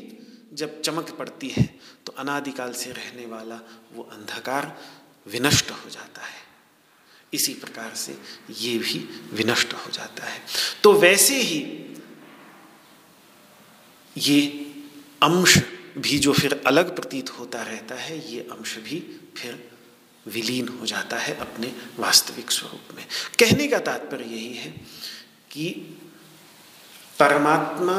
[0.54, 1.64] जब चमक पड़ती है
[2.06, 3.60] तो अनादिकाल से रहने वाला
[3.94, 4.76] वो अंधकार
[5.28, 6.44] विनष्ट हो जाता है।
[7.34, 8.18] इसी प्रकार से
[8.60, 9.00] ये भी
[9.34, 10.42] विनष्ट हो जाता है।
[10.84, 11.60] तो वैसे ही
[14.18, 14.42] ये
[15.24, 15.58] अंश
[15.98, 19.00] भी जो फिर अलग प्रतीत होता रहता है, ये अंश भी
[19.38, 19.70] फिर
[20.28, 23.06] विलीन हो जाता है अपने वास्तविक स्वरूप में।
[23.40, 24.72] कहने का तात्पर्य यही है
[25.52, 25.70] कि
[27.20, 27.98] परमात्मा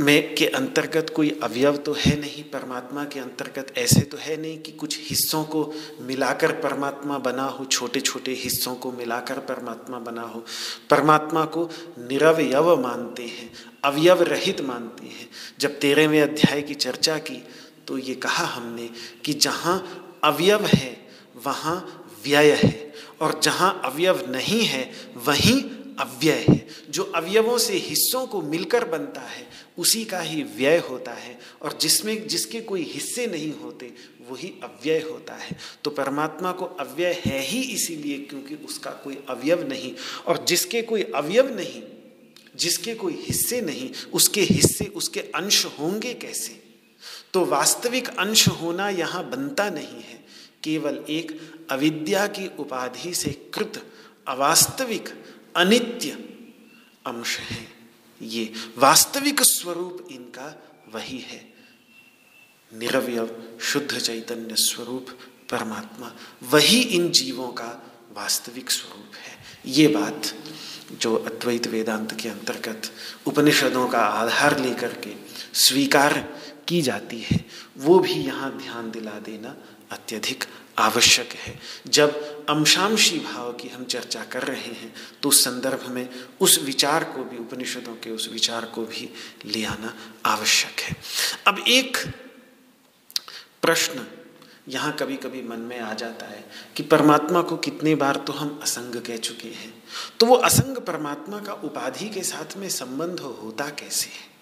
[0.00, 4.58] में के अंतर्गत कोई अवयव तो है नहीं, परमात्मा के अंतर्गत ऐसे तो है नहीं
[4.58, 10.22] कि कुछ हिस्सों को मिलाकर परमात्मा बना हो छोटे छोटे हिस्सों को मिलाकर परमात्मा बना
[10.22, 10.44] हो।
[10.90, 13.50] परमात्मा को निरवयव मानते हैं,
[13.84, 15.28] अवयव रहित मानते हैं।
[15.60, 17.42] जब तेरहवें अध्याय की चर्चा की
[17.88, 18.88] तो ये कहा हमने
[19.24, 19.76] कि जहाँ
[20.24, 20.96] अवयव है,
[21.46, 21.76] वहाँ
[22.24, 24.90] व्यय है, और जहाँ अवयव नहीं है,
[25.26, 25.62] वहीं
[25.98, 31.12] अव्यय है। जो अवयवों से हिस्सों को मिलकर बनता है, उसी का ही व्यय होता
[31.12, 33.92] है। और जिसमें, जिसके कोई हिस्से नहीं होते,
[34.28, 39.68] वही अव्यय होता है। तो परमात्मा को अव्यय है ही इसीलिए क्योंकि उसका कोई अवयव
[39.68, 39.94] नहीं।
[40.26, 41.82] और जिसके कोई अवयव नहीं,
[42.56, 46.62] जिसके कोई हिस्से नहीं, उसके हिस्से, उसके अंश होंगे कैसे?
[47.32, 50.24] तो वास्तविक अंश होना यहाँ बनता नहीं है।
[50.64, 53.86] केवल एक अविद्या की उपाधि से कृत,
[54.28, 55.23] अवास्तविक
[55.56, 56.10] अनित्य
[57.06, 57.68] अंश है।
[58.22, 60.62] ये वास्तविक स्वरूप इनका
[60.94, 61.54] वही है।
[62.74, 65.06] निरवय, शुद्ध चैतन्य स्वरूप,
[65.50, 66.12] परमात्मा,
[66.42, 70.34] वही इन जीवों का वास्तविक स्वरूप है। ये बात
[70.92, 72.82] जो अद्वैत वेदांत के अंतर्गत
[73.26, 75.14] उपनिषदों का आधार लेकर के
[75.54, 76.38] स्वीकार
[76.68, 77.44] की जाती है,
[77.78, 79.56] वो भी यहाँ ध्यान दिला देना
[79.90, 80.44] अत्यधिक
[80.78, 86.08] आवश्यक है। जब अंशांशी भाव की हम चर्चा कर रहे हैं तो उस संदर्भ में
[86.40, 89.08] उस विचार को भी, उपनिषदों के उस विचार को भी
[89.44, 89.94] ले आना
[90.26, 90.96] आवश्यक है।
[91.46, 91.96] अब एक
[93.62, 94.06] प्रश्न
[94.68, 96.44] यहाँ कभी कभी मन में आ जाता है
[96.76, 99.72] कि परमात्मा को कितने बार तो हम असंग कह चुके हैं?
[100.20, 104.32] तो वो असंग परमात्मा का उपाधि के साथ में संबंध होता कैसे है?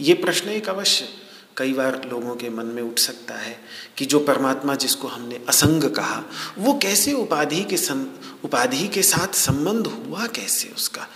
[0.00, 1.08] ये प्रश्न एक अवश्य
[1.56, 3.60] कई बार लोगों के मन में उठ सकता है
[3.96, 6.24] कि जो परमात्मा जिसको हमने असंग कहा,
[6.58, 8.04] वो कैसे उपाधि के सं,
[8.44, 11.08] उपाधि के साथ संबंध हुआ कैसे उसका?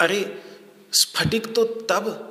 [0.00, 0.42] अरे,
[0.92, 2.26] स्फटिक तो तब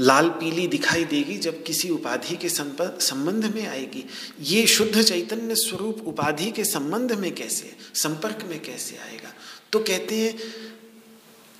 [0.00, 4.04] लाल पीली दिखाई देगी जब किसी उपाधि के संबंध में आएगी।
[4.40, 9.34] ये शुद्ध चैतन्य स्वरूप उपाधि के संबंध में कैसे, संपर्क में कैसे आएगा?
[9.72, 10.38] तो कहते हैं,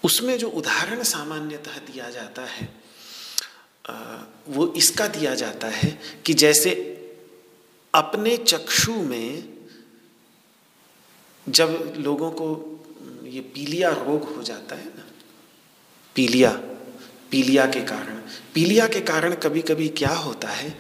[0.05, 2.84] उसमें जो उदाहरण सामान्यतः दिया जाता है
[4.49, 6.71] वो इसका दिया जाता है कि जैसे
[7.95, 9.55] अपने चक्षु में
[11.47, 12.47] जब लोगों को
[13.25, 15.05] ये पीलिया रोग हो जाता है ना,
[16.17, 16.51] पीलिया
[17.31, 18.21] पीलिया के कारण।
[18.55, 20.79] पीलिया के कारण कभी कभी क्या होता है,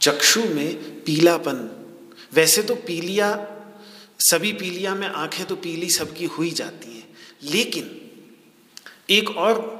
[0.00, 1.58] चक्षु में पीलापन।
[2.32, 3.28] वैसे तो पीलिया,
[4.20, 7.08] सभी पीलिया में आँखें तो पीली सबकी हुई जाती हैं,
[7.42, 8.00] लेकिन
[9.10, 9.79] एक और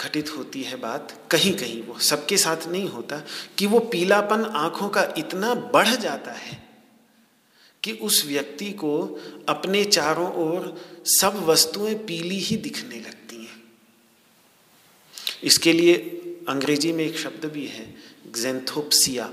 [0.00, 3.22] घटित होती है बात कहीं कहीं वो सबके साथ नहीं होता,
[3.58, 6.66] कि वो पीलापन आँखों का इतना बढ़ जाता है
[7.82, 8.92] कि उस व्यक्ति को
[9.48, 10.74] अपने चारों ओर
[11.10, 13.62] सब वस्तुएँ पीली ही दिखने लगती हैं।
[15.44, 15.94] इसके लिए
[16.48, 17.94] अंग्रेज़ी में एक शब्द भी है
[18.28, 19.30] ग्जेंथोप्सिया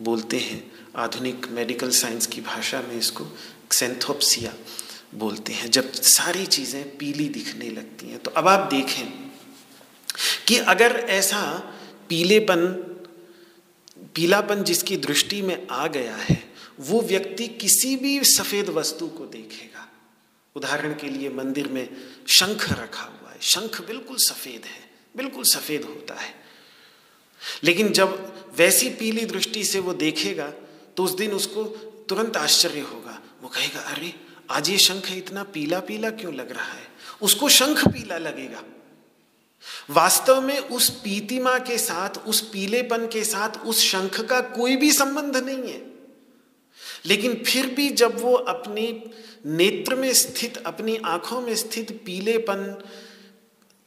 [0.00, 0.62] बोलते हैं।
[0.96, 3.24] आधुनिक मेडिकल साइंस की भाषा में इसको
[3.70, 4.52] क्सेंथोप्सिया
[5.14, 9.29] बोलते हैं। जब सारी चीज़ें पीली दिखने लगती हैं तो अब आप देखें
[10.48, 11.74] कि अगर ऐसा
[12.08, 12.66] पीलेपन,
[14.14, 19.88] पीलापन जिसकी दृष्टि में आ गया है, वो व्यक्ति किसी भी सफ़ेद वस्तु को देखेगा।
[20.56, 21.96] उदाहरण के लिए मंदिर में
[22.28, 26.34] शंख रखा हुआ है। शंख बिल्कुल सफ़ेद है, बिल्कुल सफ़ेद होता है।
[27.64, 30.52] लेकिन जब वैसी पीली दृष्टि से वो देखेगा
[30.96, 31.64] तो उस दिन उसको
[32.08, 34.14] तुरंत आश्चर्य होगा। वो कहेगा, अरे,
[34.50, 36.88] आज ये शंख इतना पीला पीला क्यों लग रहा है?
[37.22, 38.62] उसको शंख पीला लगेगा।
[39.90, 44.92] वास्तव में उस पीतिमा के साथ, उस पीलेपन के साथ, उस शंख का कोई भी
[44.92, 45.90] संबंध नहीं है।
[47.06, 49.02] लेकिन फिर भी जब वो अपने
[49.46, 52.82] नेत्र में स्थित, अपनी आँखों में स्थित पीलेपन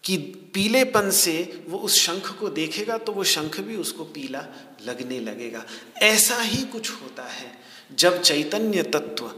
[0.04, 0.18] की,
[0.54, 4.46] पीलेपन से वो उस शंख को देखेगा तो वो शंख भी उसको पीला
[4.86, 5.66] लगने लगेगा।
[5.98, 7.60] ऐसा ही कुछ होता है।
[7.96, 9.32] जब चैतन्य तत्व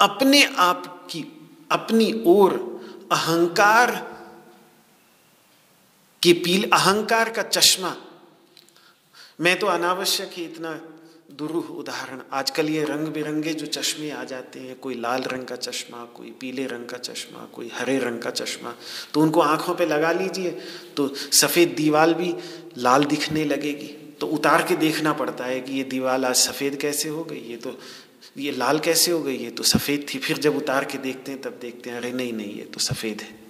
[0.00, 2.52] अपने आप की, अपनी ओर
[3.12, 4.11] अहंकार
[6.22, 7.96] कि पील अहंकार का चश्मा।
[9.40, 10.80] मैं तो अनावश्यक ही इतना
[11.32, 15.56] दुरूह उदाहरण। आजकल ये रंग बिरंगे जो चश्मे आ जाते हैं, कोई लाल रंग का
[15.56, 18.74] चश्मा, कोई पीले रंग का चश्मा, कोई हरे रंग का चश्मा
[19.14, 20.50] तो उनको आँखों पे लगा लीजिए
[20.96, 22.34] तो सफ़ेद दीवाल भी
[22.78, 27.08] लाल दिखने लगेगी। तो उतार के देखना पड़ता है कि ये दीवाल आज सफ़ेद कैसे
[27.08, 27.78] हो गई, ये तो
[28.38, 31.40] ये लाल कैसे हो गई, ये तो सफ़ेद थी। फिर जब उतार के देखते हैं,
[31.42, 33.41] तब देखते हैं, अरे नहीं नहीं, ये तो सफ़ेद है।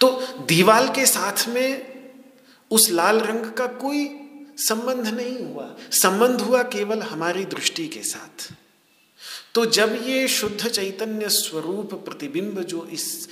[0.00, 0.10] तो
[0.46, 1.92] दीवाल के साथ में
[2.70, 4.06] उस लाल रंग का कोई
[4.58, 8.52] संबंध नहीं हुआ। संबंध हुआ केवल हमारी दृष्टि के साथ।
[9.54, 13.28] तो जब ये शुद्ध चैतन्य स्वरूप प्रतिबिंब जो इस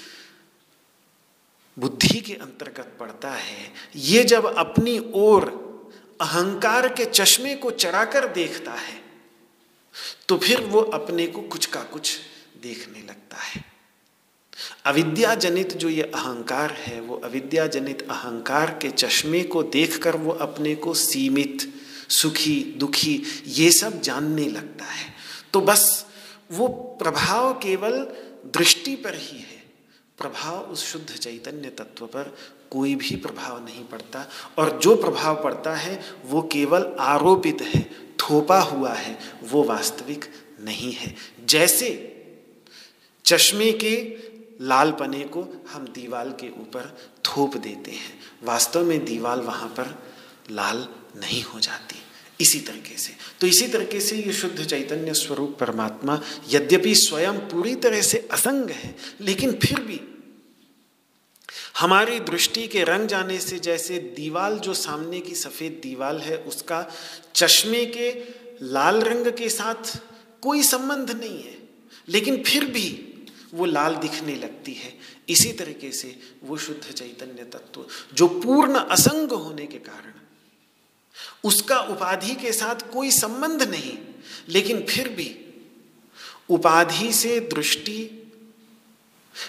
[1.77, 5.49] बुद्धि के अंतर्गत पड़ता है, ये जब अपनी ओर
[6.21, 8.99] अहंकार के चश्मे को चढ़ाकर देखता है
[10.29, 12.19] तो फिर वो अपने को कुछ का कुछ
[12.63, 13.65] देखने लगता है।
[14.85, 20.31] अविद्या जनित जो ये अहंकार है, वो अविद्या जनित अहंकार के चश्मे को देखकर वो
[20.31, 21.75] अपने को सीमित,
[22.09, 25.13] सुखी, दुखी, ये सब जानने लगता है।
[25.53, 26.07] तो बस
[26.53, 27.93] वो प्रभाव केवल
[28.47, 29.65] दृष्टि पर ही है।
[30.19, 32.37] प्रभाव उस शुद्ध चैतन्य तत्व पर
[32.71, 38.61] कोई भी प्रभाव नहीं पड़ता। और जो प्रभाव पड़ता है, वो केवल आरोपित है, थोपा
[38.61, 40.25] हुआ है, वो वास्तविक
[40.61, 42.17] नहीं है। जैसे
[43.25, 44.30] चश्मे के
[44.61, 50.03] लाल पने को हम दीवाल के ऊपर थोप देते हैं। वास्तव में दीवाल वहाँ पर
[50.51, 51.97] लाल नहीं हो जाती।
[52.41, 56.21] इसी तरीके से। तो इसी तरीके से ये शुद्ध चैतन्य स्वरूप परमात्मा
[56.51, 60.01] यद्यपि स्वयं पूरी तरह से असंग है, लेकिन फिर भी
[61.79, 66.93] हमारी दृष्टि के रंग जाने से जैसे दीवाल जो सामने की सफ़ेद दीवाल है, उसका
[67.35, 68.25] चश्मे के
[68.63, 69.99] लाल रंग के साथ
[70.41, 71.59] कोई संबंध नहीं है।
[72.09, 73.10] लेकिन फिर भी
[73.55, 74.93] वो लाल दिखने लगती है।
[75.29, 77.85] इसी तरीके से वो शुद्ध चैतन्य तत्व,
[78.15, 80.13] जो पूर्ण असंग होने के कारण,
[81.45, 83.97] उसका उपाधि के साथ कोई संबंध नहीं,
[84.49, 85.35] लेकिन फिर भी
[86.49, 87.99] उपाधि से दृष्टि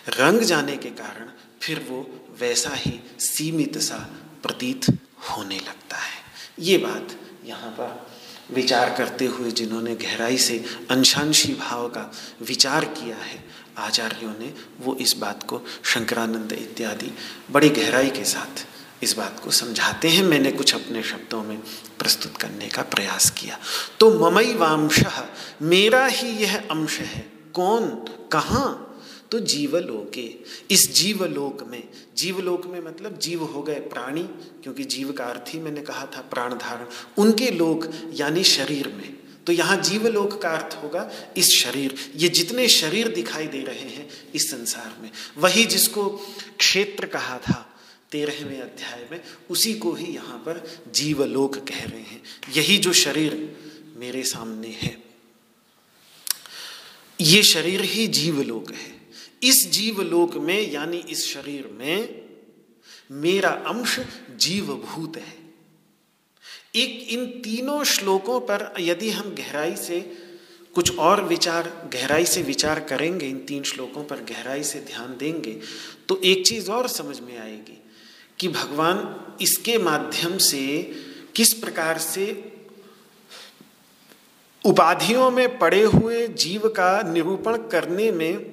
[0.10, 1.30] रंग जाने के कारण
[1.62, 2.00] फिर वो
[2.40, 3.98] वैसा ही सीमित सा
[4.44, 4.86] प्रतीत
[5.30, 6.20] होने लगता है।
[6.60, 8.10] ये बात यहाँ पर
[8.54, 10.58] विचार करते हुए जिन्होंने गहराई से
[10.90, 12.12] अंशांशी भाव का
[12.42, 13.44] विचार किया है
[13.82, 17.12] आचार्यों ने वो इस बात को शंकरानंद इत्यादि
[17.52, 18.68] बड़ी गहराई के साथ
[19.04, 21.58] इस बात को समझाते हैं। मैंने कुछ अपने शब्दों में
[22.00, 23.60] प्रस्तुत करने का प्रयास किया।
[24.00, 25.00] तो ममई वांश
[25.62, 27.90] मेरा ही यह अंश है। कौन?
[28.32, 28.88] कहाँ?
[29.32, 30.36] तो जीवलोके।
[30.72, 31.84] इस जीवलोक में
[32.18, 34.24] जीवलोक में मतलब जीव हो गए प्राणी,
[34.64, 36.86] क्योंकि जीव का अर्थ ही मैंने कहा था प्राण धारण।
[37.18, 39.21] उनके लोक, यानी शरीर में
[39.52, 41.02] तो यहाँ जीवलोक का अर्थ होगा
[41.38, 46.08] इस शरीर। ये जितने शरीर दिखाई दे रहे हैं इस संसार में। वही जिसको
[46.60, 47.76] क्षेत्र कहा था
[48.12, 52.22] तेरहवें अध्याय में, उसी को ही यहाँ पर जीवलोक कह रहे हैं।
[52.56, 53.36] यही जो शरीर
[53.98, 54.96] मेरे सामने है,
[57.20, 58.96] ये शरीर ही जीवलोक है।
[59.44, 62.22] इस जीवलोक में, यानी इस शरीर में,
[63.12, 64.00] मेरा अंश
[64.38, 65.41] जीवभूत है।
[66.76, 70.00] एक इन तीनों श्लोकों पर यदि हम गहराई से
[70.76, 75.60] कुछ और विचार, गहराई से विचार करेंगे, इन तीन श्लोकों पर गहराई से ध्यान देंगे
[76.08, 77.78] तो एक चीज़ और समझ में आएगी
[78.40, 80.62] कि भगवान इसके माध्यम से
[81.36, 82.54] किस प्रकार से
[84.66, 88.52] उपाधियों में पड़े हुए जीव का निरूपण करने में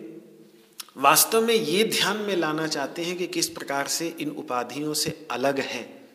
[0.96, 5.26] वास्तव में ये ध्यान में लाना चाहते हैं कि किस प्रकार से इन उपाधियों से
[5.30, 6.08] अलग है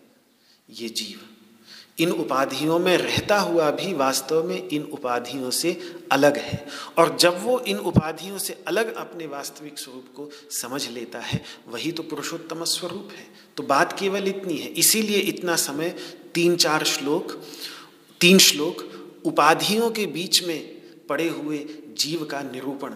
[0.70, 1.20] ये जीव।
[2.00, 6.68] इन उपाधियों में रहता हुआ भी वास्तव में इन उपाधियों से अलग है।
[6.98, 11.92] और जब वो इन उपाधियों से अलग अपने वास्तविक स्वरूप को समझ लेता है, वही
[11.92, 13.28] तो पुरुषोत्तम स्वरूप है।
[13.58, 15.90] तो बात केवल इतनी है। इसीलिए इतना समय
[16.34, 17.44] तीन चार श्लोक,
[18.22, 18.90] तीन श्लोक
[19.26, 21.58] उपाधियों के बीच में पड़े हुए
[21.98, 22.90] जीव का निरूपण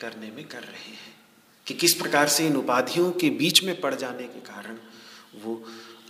[0.00, 1.14] करने में कर रहे हैं
[1.66, 4.76] कि किस प्रकार से इन उपाधियों के बीच में पड़ जाने के कारण
[5.44, 5.64] वो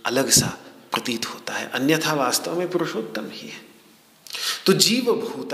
[0.05, 0.57] अलग सा
[0.91, 3.61] प्रतीत होता है। अन्यथा वास्तव में पुरुषोत्तम ही है।
[4.65, 5.53] तो जीव भूत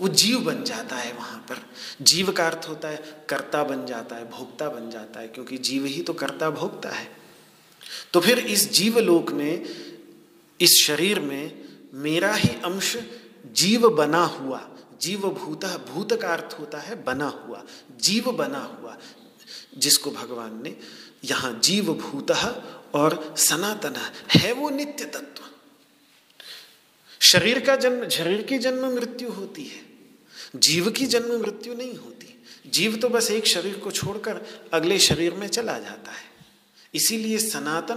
[0.00, 1.56] वो जीव बन जाता है वहाँ पर।
[2.02, 5.84] जीव का अर्थ होता है कर्ता बन जाता है, भोक्ता बन जाता है, क्योंकि जीव
[5.84, 7.16] ही तो कर्ता भोक्ता है।
[8.12, 9.64] तो फिर इस जीवलोक में,
[10.60, 11.64] इस शरीर में
[11.94, 12.96] मेरा ही अंश
[13.52, 14.68] जीव बना हुआ
[15.00, 17.62] जीव भूत भूत का अर्थ होता है बना हुआ,
[18.00, 18.96] जीव बना हुआ,
[19.78, 20.76] जिसको भगवान ने
[21.24, 22.30] यहाँ जीव भूत
[22.94, 25.42] और सनातन है वो नित्य तत्व।
[27.20, 29.86] शरीर का जन्म, शरीर की जन्म मृत्यु होती है।
[30.56, 35.32] जीव की जन्म मृत्यु नहीं होती। जीव तो बस एक शरीर को छोड़कर अगले शरीर
[35.32, 36.24] में चला जाता है।
[36.94, 37.94] इसीलिए सनातन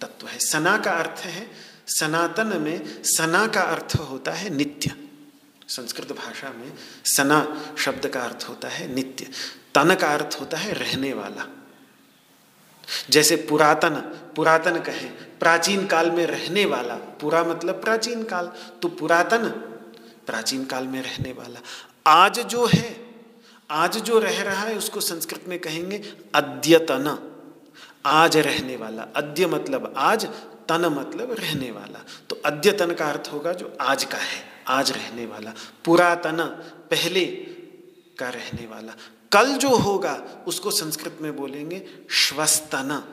[0.00, 1.50] तत्व है। सना का अर्थ है,
[1.88, 4.94] सनातन में सना का अर्थ होता है नित्य।
[5.68, 6.72] संस्कृत भाषा में
[7.04, 9.24] सना शब्द का अर्थ होता है नित्य।
[9.74, 11.61] तन का अर्थ होता है रहने वाला।
[13.10, 18.52] जैसे पुरातन पुरातन कहें, प्राचीन काल में रहने वाला, पूरा मतलब प्राचीन काल
[18.82, 19.48] तो पुरातन,
[20.26, 21.60] प्राचीन काल में रहने वाला।
[22.06, 22.96] आज जो है,
[23.70, 27.28] आज जो रह रहा है, उसको संस्कृत में कहेंगे अद्यतन।
[28.06, 30.26] आज रहने वाला, अद्य मतलब आज,
[30.68, 35.26] तन मतलब रहने वाला। तो अद्यतन का अर्थ होगा जो आज का है, आज रहने
[35.26, 35.54] वाला।
[35.84, 36.44] पुरातन,
[36.90, 37.26] पहले
[38.18, 38.92] का रहने वाला।
[39.32, 43.08] कल जो होगा, उसको संस्कृत में बोलेंगे श्वस्तना।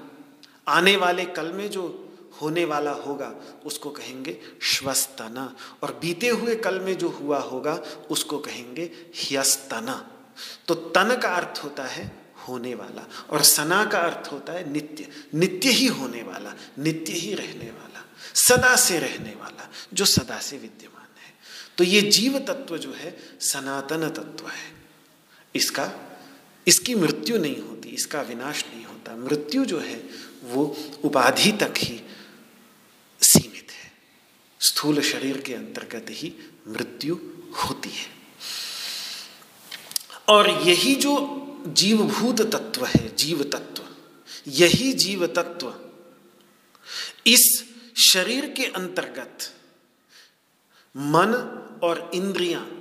[0.67, 2.05] आने वाले कल में जो
[2.41, 7.73] होने वाला होगा, उसको कहेंगे श्वस्तना। और बीते हुए कल में जो हुआ होगा,
[8.09, 10.11] उसको कहेंगे ह्यस्तना।
[10.67, 15.07] तो तन का अर्थ होता है होने वाला, और सना का अर्थ होता है नित्य।
[15.33, 18.05] नित्य ही होने वाला, नित्य ही रहने वाला,
[18.35, 21.33] सदा से रहने वाला, जो सदा से विद्यमान है।
[21.77, 24.79] तो ये जीव तत्व जो है, सनातन तत्व है।
[25.55, 25.91] इसका
[26.67, 30.09] इसकी मृत्यु नहीं होती, इसका विनाश नहीं होता। मृत्यु जो है,
[30.43, 32.01] वो उपाधि तक ही
[33.21, 33.91] सीमित है।
[34.59, 36.33] स्थूल शरीर के अंतर्गत ही
[36.67, 37.15] मृत्यु
[37.63, 38.19] होती है।
[40.27, 43.83] और यही जो जीवभूत तत्व है, जीव तत्व,
[44.47, 45.73] यही जीव तत्व,
[47.27, 47.63] इस
[48.13, 49.55] शरीर के अंतर्गत
[50.97, 51.33] मन
[51.83, 52.75] और इंद्रियाँ,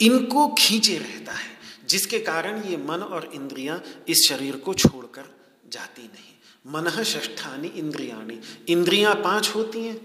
[0.00, 1.59] इनको खींचे रहता है।
[1.90, 5.36] जिसके कारण ये मन और इंद्रियाँ इस शरीर को छोड़कर
[5.68, 6.34] जाती नहीं।
[6.72, 9.96] मन ष्ठानी इंद्रियाणी। इंद्रियाँ पाँच होती हैं।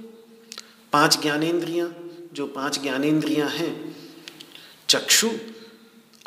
[0.93, 3.95] पाँच ज्ञानेन्द्रियाँ, जो पाँच ज्ञानेन्द्रियाँ हैं,
[4.89, 5.31] चक्षु,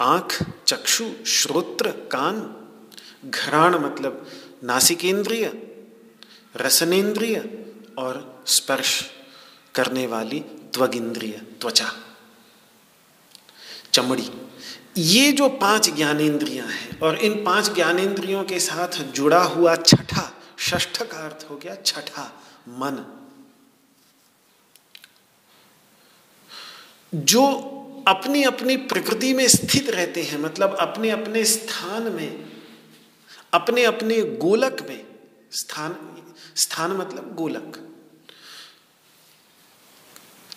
[0.01, 2.37] आँख, चक्षु, श्रोत्र, कान,
[3.31, 4.31] घराण मतलब
[4.65, 5.47] नासिकेंद्रिय
[6.57, 7.39] रसनेन्द्रिय
[7.99, 9.11] और स्पर्श
[9.75, 11.91] करने वाली त्वगिंद्रिय त्वचा।
[13.93, 14.48] चमड़ी।
[14.99, 21.03] ये जो पाँच ज्ञानेन्द्रियाँ हैं, और इन पाँच ज्ञानेन्द्रियों के साथ जुड़ा हुआ छठा, षष्ठ
[21.03, 23.05] का अर्थ हो गया छठा, मन।
[27.15, 27.65] जो
[28.09, 32.53] अपनी अपनी प्रकृति में स्थित रहते हैं मतलब अपने अपने स्थान में
[33.55, 35.07] अपने अपने गोलक में,
[35.53, 35.97] स्थान
[36.57, 37.85] स्थान मतलब गोलक।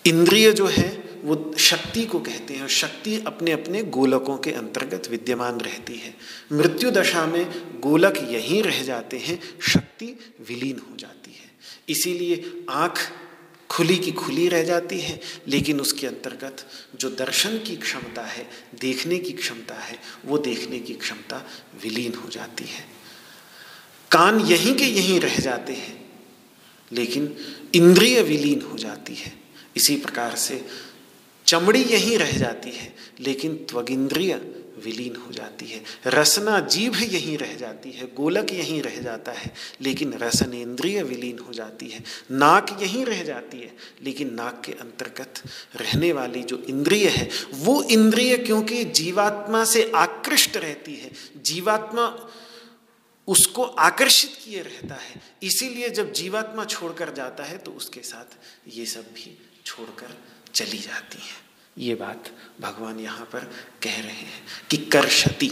[0.06, 5.08] इंद्रिय जो है वो शक्ति को कहते हैं और शक्ति अपने अपने गोलकों के अंतर्गत
[5.10, 6.16] विद्यमान रहती है।
[6.52, 7.46] मृत्यु दशा में
[7.80, 10.06] गोलक यहीं रह जाते हैं, शक्ति
[10.48, 11.50] विलीन हो जाती है।
[11.88, 13.12] इसीलिए आँख
[13.70, 16.66] खुली की खुली रह जाती है, लेकिन उसके अंतर्गत
[16.96, 18.50] जो दर्शन की क्षमता है,
[18.80, 21.48] देखने की क्षमता है, वो देखने की क्षमता
[21.82, 22.84] विलीन हो जाती है।
[24.10, 26.10] कान यहीं के यहीं रह जाते हैं,
[26.92, 27.36] लेकिन
[27.74, 29.32] इंद्रिय विलीन हो जाती है।
[29.76, 30.64] इसी प्रकार से
[31.52, 34.34] चमड़ी यहीं रह जाती है, लेकिन त्वगिंद्रिय
[34.84, 39.52] विलीन हो जाती है। रसना जीभ यहीं रह जाती है, गोलक यहीं रह जाता है,
[39.80, 43.70] लेकिन रसनेन्द्रिय विलीन हो जाती है। नाक यहीं रह जाती है,
[44.02, 45.42] लेकिन नाक के अंतर्गत
[45.76, 51.10] रहने वाली जो इंद्रिय है, वो इंद्रिय क्योंकि जीवात्मा से आकृष्ट रहती है,
[51.44, 52.08] जीवात्मा
[53.28, 58.38] उसको आकर्षित किए रहता है, इसीलिए जब जीवात्मा छोड़कर जाता है तो उसके साथ
[58.68, 60.16] ये सब भी छोड़कर
[60.54, 61.40] चली जाती हैं।
[61.78, 62.30] ये बात
[62.60, 63.50] भगवान यहाँ पर
[63.82, 65.50] कह रहे हैं कि कर्षति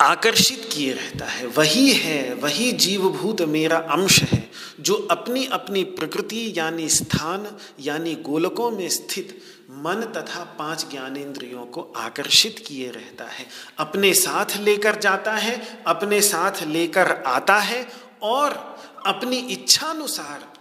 [0.00, 4.50] आकर्षित किए रहता है। वही है, वही जीवभूत मेरा अंश है,
[4.80, 7.46] जो अपनी अपनी प्रकृति यानी स्थान
[7.80, 9.38] यानी गोलकों में स्थित
[9.70, 13.46] मन तथा पाँच ज्ञानेन्द्रियों को आकर्षित किए रहता है।
[13.78, 17.86] अपने साथ लेकर जाता है, अपने साथ लेकर आता है
[18.22, 20.52] और अपनी इच्छानुसार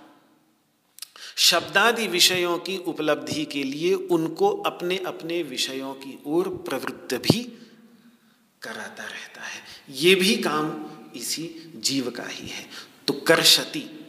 [1.36, 7.43] शब्दादि विषयों की उपलब्धि के लिए उनको अपने अपने विषयों की ओर प्रवृत्त भी
[8.61, 12.69] कराता रहता है। ये भी काम इसी जीव का ही है।
[13.07, 13.99] तो कर्षति,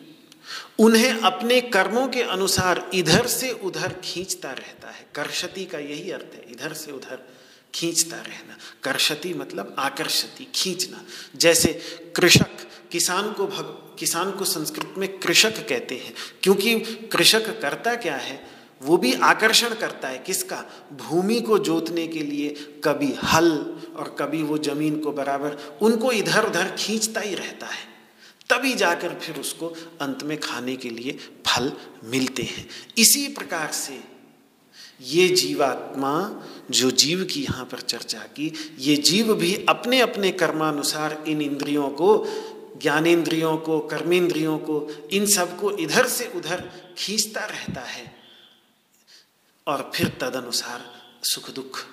[0.78, 6.34] उन्हें अपने कर्मों के अनुसार इधर से उधर खींचता रहता है। कर्षति का यही अर्थ
[6.34, 7.28] है, इधर से उधर
[7.74, 11.04] खींचता रहना। कर्षति मतलब आकर्षति, खींचना।
[11.36, 11.72] जैसे
[12.16, 16.80] कृषक किसान को भग किसान को संस्कृत में कृषक कहते हैं। क्योंकि
[17.12, 18.54] कृषक करता क्या है?
[18.82, 20.64] वो भी आकर्षण करता है किसका?
[20.92, 22.48] भूमि को जोतने के लिए
[22.84, 23.48] कभी हल
[23.96, 27.94] और कभी वो ज़मीन को बराबर उनको इधर उधर खींचता ही रहता है।
[28.50, 29.66] तभी जाकर फिर उसको
[30.00, 31.72] अंत में खाने के लिए फल
[32.04, 32.68] मिलते हैं।
[32.98, 34.14] इसी प्रकार से
[35.02, 41.24] ये जीवात्मा, जो जीव की यहाँ पर चर्चा की, ये जीव भी अपने अपने कर्मानुसार
[41.28, 42.26] इन इंद्रियों को
[42.84, 48.14] ज्ञानेन्द्रियों को, कर्मेंद्रियों को, इन सबको इधर से उधर खींचता रहता है।
[49.66, 51.84] और फिर तदनुसार सुख दुख,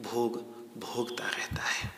[0.00, 1.90] भोग भोगता रहता है।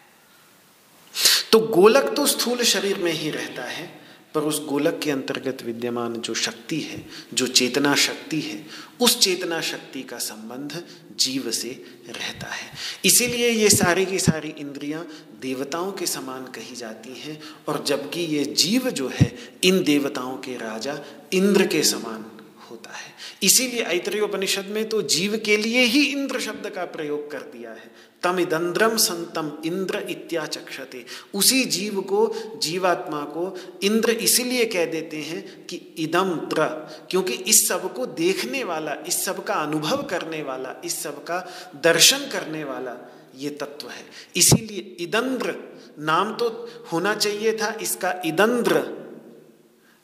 [1.53, 4.01] तो गोलक तो स्थूल शरीर में ही रहता है,
[4.35, 8.67] पर उस गोलक के अंतर्गत विद्यमान जो शक्ति है, जो चेतना शक्ति है,
[9.01, 10.85] उस चेतना शक्ति का संबंध
[11.17, 12.73] जीव से रहता है।
[13.05, 15.09] इसीलिए ये सारी की सारी इंद्रियाँ
[15.41, 20.57] देवताओं के समान कही जाती हैं और जबकि ये जीव जो है, इन देवताओं के
[20.57, 20.99] राजा
[21.33, 22.25] इंद्र के समान
[22.71, 23.13] होता है।
[23.43, 27.91] इसीलिए ऐतरेयोपनिषद में तो जीव के लिए ही इंद्र शब्द का प्रयोग कर दिया है।
[28.23, 35.67] तम इदंद्रम संतम इंद्र इत्याचक्षते। उसी जीव को, जीवात्मा को इंद्र इसीलिए कह देते हैं
[35.67, 36.65] कि इदम त्र,
[37.11, 41.39] क्योंकि इस सबको देखने वाला, इस सब का अनुभव करने वाला, इस सब का
[41.77, 44.05] दर्शन करने वाला ये तत्व है।
[44.37, 45.55] इसीलिए इदंद्र
[45.99, 46.49] नाम तो
[46.93, 48.83] होना चाहिए था, इसका इदंद्र।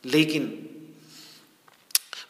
[0.05, 0.61] लेकिन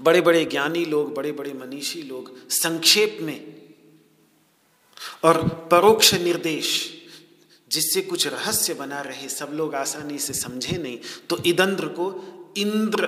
[0.02, 3.55] बड़े बड़े ज्ञानी लोग बड़े बड़े मनीषी लोग संक्षेप में
[5.24, 6.68] और परोक्ष निर्देश
[7.68, 10.98] जिससे कुछ रहस्य बना रहे, सब लोग आसानी से समझे नहीं
[11.30, 12.07] तो इदंद्र को
[12.57, 13.07] इंद्र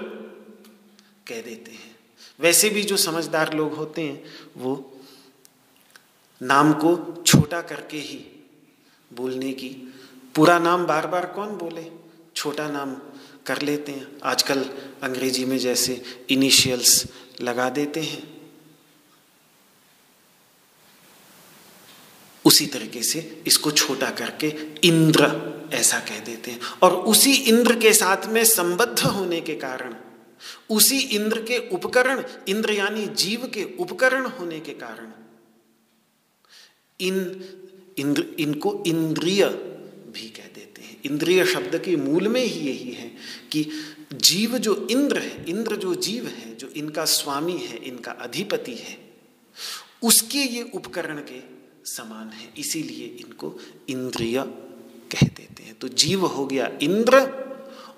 [1.26, 1.94] कह देते हैं।
[2.40, 4.22] वैसे भी जो समझदार लोग होते हैं,
[4.57, 4.95] वो
[6.43, 8.45] नाम को छोटा करके ही
[9.12, 9.95] बोलने की।
[10.34, 11.91] पूरा नाम बार बार कौन बोले?
[12.37, 12.97] छोटा नाम
[13.47, 14.64] कर लेते हैं। आजकल
[15.03, 17.07] अंग्रेज़ी में जैसे इनिशियल्स
[17.41, 18.37] लगा देते हैं।
[22.45, 24.47] उसी तरीके से इसको छोटा करके
[24.84, 29.95] इंद्र ऐसा कह देते हैं। और उसी इंद्र के साथ में संबद्ध होने के कारण,
[30.70, 35.12] उसी इंद्र के उपकरण, इंद्र यानी जीव के उपकरण होने के कारण
[37.01, 37.44] इन,
[37.99, 39.44] इंद्र, इनको इंद्रिय
[40.12, 43.16] भी कह देते हैं। इंद्रिय शब्द के मूल में ही यही है
[43.53, 43.70] कि
[44.12, 48.99] जीव जो इंद्र है, इंद्र जो जीव है, जो इनका स्वामी है, इनका अधिपति है,
[50.03, 54.42] उसके ये उपकरण के समान है। इसीलिए इनको इंद्रिय
[55.12, 57.45] कह देते हैं। तो जीव हो गया इंद्र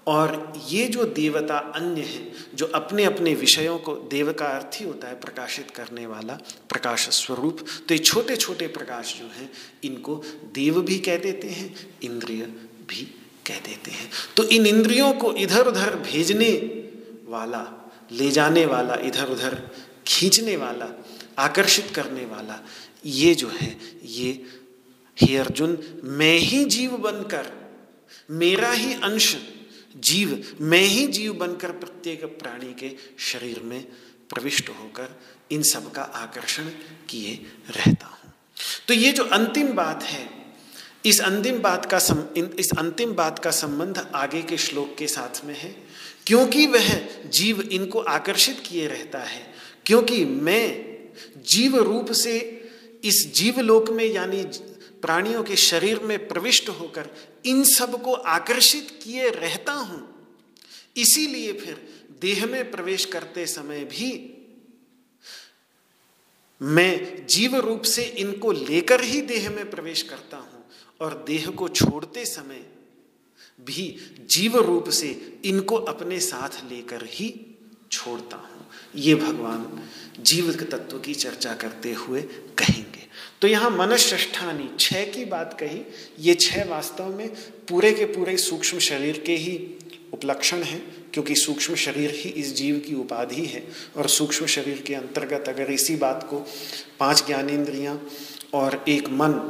[0.09, 4.87] और ये जो देवता अन्य हैं, जो अपने अपने विषयों को देव का अर्थ ही
[4.87, 6.39] होता है, प्रकाशित करने वाला
[6.69, 9.51] प्रकाश स्वरूप तो ये छोटे छोटे प्रकाश जो हैं,
[9.85, 10.23] इनको
[10.55, 12.43] देव भी कह देते हैं, इंद्रिय
[12.89, 13.05] भी
[13.47, 16.51] कह देते हैं। तो इन इंद्रियों को इधर उधर भेजने
[17.29, 17.63] वाला,
[18.13, 19.61] ले जाने वाला इधर उधर
[20.07, 20.87] खींचने वाला,
[21.39, 22.59] आकर्षित करने वाला,
[23.07, 24.33] ये जो है, ये,
[25.19, 27.53] हे अर्जुन, मैं ही जीव बनकर,
[28.31, 29.35] मेरा ही अंश
[29.97, 33.81] जीव मैं ही जीव बनकर प्रत्येक प्राणी के शरीर में
[34.29, 35.21] प्रविष्ट होकर
[35.51, 36.65] इन सब का आकर्षण
[37.09, 38.33] किए रहता हूँ।
[38.89, 40.29] तो ये जो अंतिम बात है
[41.07, 45.45] इस अंतिम बात का सम, इस अंतिम बात का संबंध आगे के श्लोक के साथ
[45.45, 45.77] में है।
[46.27, 46.89] क्योंकि वह
[47.27, 49.55] जीव इनको आकर्षित किए रहता है
[49.87, 50.99] क्योंकि मैं
[51.47, 52.39] जीव रूप से
[53.05, 54.45] इस जीवलोक में यानी
[55.03, 57.09] प्राणियों के शरीर में प्रविष्ट होकर
[57.47, 60.01] इन सबको आकर्षित किए रहता हूँ।
[60.97, 61.77] इसीलिए फिर
[62.21, 64.11] देह में प्रवेश करते समय भी
[66.61, 70.65] मैं जीव रूप से इनको लेकर ही देह में प्रवेश करता हूँ
[71.01, 72.65] और देह को छोड़ते समय
[73.61, 73.85] भी
[74.31, 77.57] जीव रूप से इनको अपने साथ लेकर ही
[77.93, 79.89] छोड़ता हूँ। ये भगवान
[80.21, 82.23] जीव तत्व की चर्चा करते हुए
[82.59, 82.88] कहेंगे।
[83.43, 85.81] तो यहाँ मनष्ठानी छह की बात कही,
[86.21, 87.29] ये छह वास्तव में
[87.69, 89.57] पूरे के पूरे सूक्ष्म शरीर के ही
[90.15, 90.81] उपलक्षण हैं,
[91.13, 93.63] क्योंकि सूक्ष्म शरीर ही इस जीव की उपाधि है।
[93.97, 96.45] और सूक्ष्म शरीर के अंतर्गत अगर इसी बात को
[97.01, 98.01] पाँच ज्ञानेन्द्रियाँ
[98.55, 99.41] और एक मन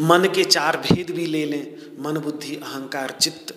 [0.00, 3.54] मन के चार भेद भी ले लें, मन, बुद्धि, अहंकार, चित्त,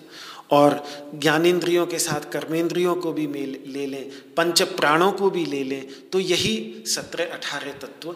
[0.52, 0.82] और
[1.14, 3.26] ज्ञानेन्द्रियों के साथ कर्मेंद्रियों को भी
[3.66, 8.12] ले लें, पंच प्राणों को भी ले लें तो यही सत्रह अठारह तत्व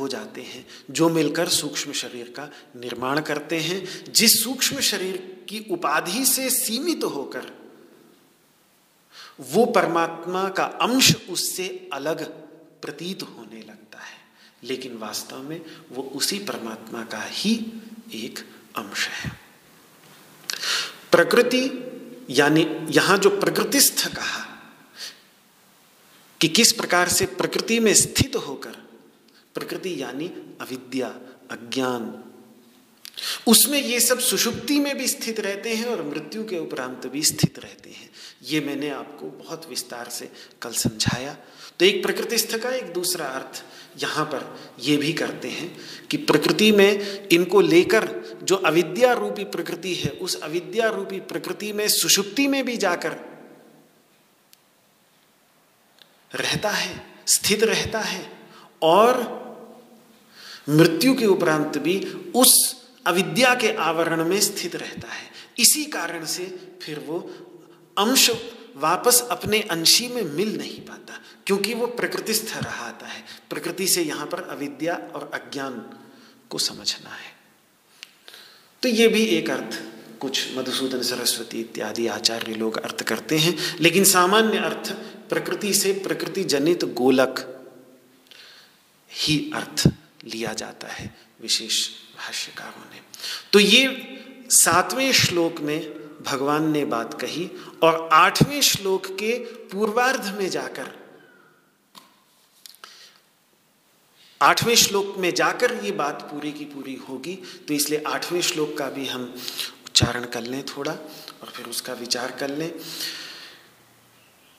[0.00, 5.66] हो जाते हैं, जो मिलकर सूक्ष्म शरीर का निर्माण करते हैं। जिस सूक्ष्म शरीर की
[5.70, 7.72] उपाधि से सीमित तो होकर,
[9.40, 12.30] वो परमात्मा का अंश उससे अलग
[12.82, 14.20] प्रतीत होने लगता है।
[14.64, 15.60] लेकिन वास्तव में
[15.92, 17.82] वो उसी परमात्मा का ही
[18.14, 18.38] एक
[18.76, 19.30] अंश है।
[21.12, 21.70] प्रकृति,
[22.30, 24.46] यानी यहाँ जो प्रकृतिस्थ कहा,
[26.40, 28.89] कि किस प्रकार से प्रकृति में स्थित होकर
[29.54, 30.26] प्रकृति यानी
[30.60, 31.08] अविद्या,
[31.50, 32.24] अज्ञान।
[33.46, 37.58] उसमें ये सब सुषुप्ति में भी स्थित रहते हैं और मृत्यु के उपरांत भी स्थित
[37.58, 38.10] रहते हैं।
[38.42, 40.32] ये मैंने आपको बहुत विस्तार से
[40.62, 41.36] कल समझाया।
[41.78, 43.64] तो एक प्रकृतिस्थ का एक दूसरा अर्थ
[44.02, 45.80] यहाँ पर ये भी करते हैं
[46.10, 48.08] कि प्रकृति में इनको लेकर
[48.42, 53.12] जो अविद्या रूपी प्रकृति है, उस अविद्या रूपी प्रकृति में सुषुप्ति में भी जाकर
[56.34, 58.32] रहता है, स्थित रहता है
[58.82, 59.39] और
[60.70, 61.98] मृत्यु के उपरांत भी
[62.34, 66.44] उस अविद्या के आवरण में स्थित रहता है। इसी कारण से
[66.82, 67.18] फिर वो
[67.98, 68.30] अंश
[68.76, 74.26] वापस अपने अंशी में मिल नहीं पाता, क्योंकि वो प्रकृतिस्थ रहाता है। प्रकृति से यहाँ
[74.26, 75.80] पर अविद्या और अज्ञान
[76.50, 77.32] को समझना है।
[78.82, 79.80] तो ये भी एक अर्थ,
[80.20, 84.92] कुछ मधुसूदन, सरस्वती इत्यादि आचार्य लोग अर्थ करते हैं, लेकिन सामान्य अर्थ
[85.28, 87.46] प्रकृति से प्रकृति जनित गोलक
[89.10, 89.88] ही अर्थ
[90.24, 93.00] लिया जाता है विशेष भाष्यकारों ने।
[93.52, 93.82] तो ये
[94.50, 95.80] सातवें श्लोक में
[96.22, 97.50] भगवान ने बात कही
[97.82, 99.32] और आठवें श्लोक के
[99.72, 100.88] पूर्वार्ध में जाकर,
[104.40, 107.34] आठवें श्लोक में जाकर ये बात पूरी की पूरी होगी
[107.68, 109.22] तो इसलिए आठवें श्लोक का भी हम
[109.86, 112.72] उच्चारण कर लें थोड़ा और फिर उसका विचार कर लें।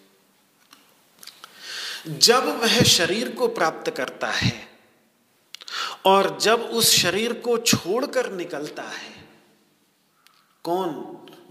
[2.09, 4.69] जब वह शरीर को प्राप्त करता है
[6.05, 9.29] और जब उस शरीर को छोड़कर निकलता है,
[10.65, 10.89] कौन?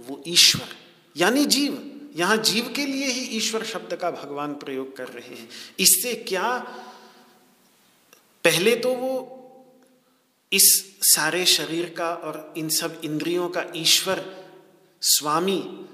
[0.07, 0.75] वो ईश्वर,
[1.17, 5.49] यानी जीव। यहाँ जीव के लिए ही ईश्वर शब्द का भगवान प्रयोग कर रहे हैं।
[5.79, 6.57] इससे क्या?
[8.43, 9.37] पहले तो वो
[10.53, 14.45] इस सारे शरीर का और इन सब इंद्रियों का ईश्वर,
[15.01, 15.87] स्वामी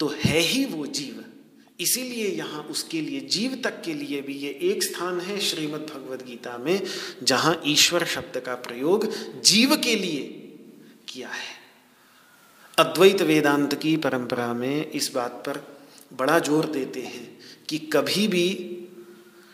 [0.00, 1.21] तो है ही वो जीव।
[1.82, 6.22] इसीलिए यहाँ उसके लिए, जीव तक के लिए भी ये एक स्थान है श्रीमद् भगवद
[6.26, 6.80] गीता में,
[7.22, 9.06] जहाँ ईश्वर शब्द का प्रयोग
[9.42, 10.22] जीव के लिए
[11.08, 11.60] किया है।
[12.78, 15.64] अद्वैत वेदांत की परंपरा में इस बात पर
[16.12, 17.26] बड़ा ज़ोर देते हैं
[17.68, 18.48] कि कभी भी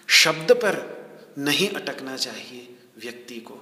[0.09, 0.77] शब्द पर
[1.39, 2.69] नहीं अटकना चाहिए
[2.99, 3.55] व्यक्ति को।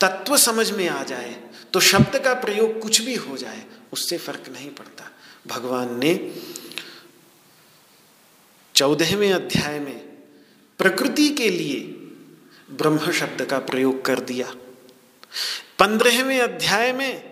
[0.00, 1.32] तत्व समझ में आ जाए
[1.72, 5.10] तो शब्द का प्रयोग कुछ भी हो जाए, उससे फ़र्क नहीं पड़ता।
[5.46, 6.14] भगवान ने
[8.74, 9.98] चौदहवें अध्याय में
[10.78, 11.80] प्रकृति के लिए
[12.70, 14.46] ब्रह्म शब्द का प्रयोग कर दिया।
[15.78, 17.22] पंद्रहवें अध्याय में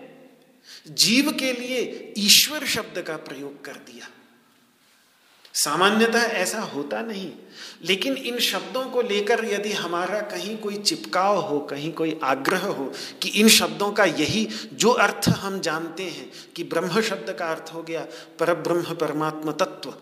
[0.87, 4.07] जीव के लिए ईश्वर शब्द का प्रयोग कर दिया।
[5.53, 7.31] सामान्यतः ऐसा होता नहीं,
[7.83, 12.91] लेकिन इन शब्दों को लेकर यदि हमारा कहीं कोई चिपकाव हो, कहीं कोई आग्रह हो
[13.21, 17.73] कि इन शब्दों का यही जो अर्थ हम जानते हैं कि ब्रह्म शब्द का अर्थ
[17.73, 18.07] हो गया
[18.39, 19.93] पर ब्रह्म परमात्मा तत्व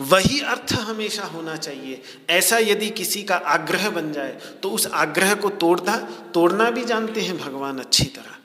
[0.00, 5.34] वही अर्थ हमेशा होना चाहिए। ऐसा यदि किसी का आग्रह बन जाए तो उस आग्रह
[5.34, 5.96] को तोड़ना
[6.34, 8.36] तोड़ना भी जानते हैं भगवान अच्छी तरह।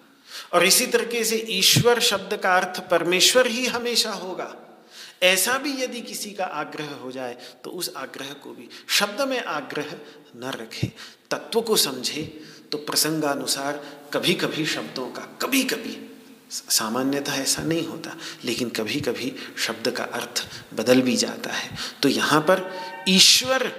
[0.54, 4.54] और इसी तरीके से ईश्वर शब्द का अर्थ परमेश्वर ही हमेशा होगा।
[5.24, 9.44] ऐसा भी यदि किसी का आग्रह हो जाए तो उस आग्रह को भी, शब्द में
[9.44, 9.96] आग्रह
[10.36, 10.92] न रखे,
[11.32, 12.24] तत्व को समझे
[12.72, 13.84] तो प्रसंगानुसार
[14.14, 15.98] कभी कभी शब्दों का कभी कभी
[16.52, 18.16] सामान्यतः ऐसा नहीं होता,
[18.46, 22.70] लेकिन कभी कभी शब्द का अर्थ बदल भी जाता है। तो यहाँ पर
[23.10, 23.72] ईश्वर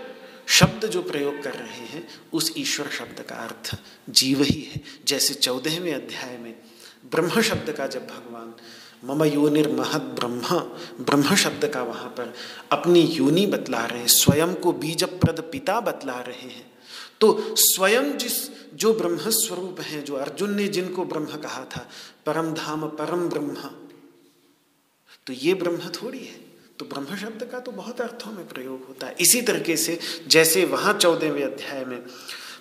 [0.49, 3.77] शब्द जो प्रयोग कर रहे हैं, उस ईश्वर शब्द का अर्थ
[4.11, 6.55] जीव ही है। जैसे चौदहवें अध्याय में
[7.11, 8.55] ब्रह्म शब्द का जब भगवान
[9.05, 10.59] मम योनिर महत ब्रह्म
[11.05, 12.33] ब्रह्म शब्द का वहाँ पर
[12.73, 16.71] अपनी योनि बतला रहे हैं, स्वयं को बीजप्रद पिता बतला रहे हैं।
[17.21, 18.39] तो स्वयं जिस
[18.77, 21.91] जो ब्रह्म स्वरूप हैं, जो अर्जुन ने जिनको ब्रह्म कहा था,
[22.27, 23.55] परम धाम, परम ब्रह्म।
[25.27, 26.47] तो ये ब्रह्म थोड़ी है।
[26.79, 30.65] तो ब्रह्म शब्द का तो बहुत अर्थों में प्रयोग होता है। इसी तरीके से जैसे
[30.65, 32.01] वहाँ चौदहवें अध्याय में,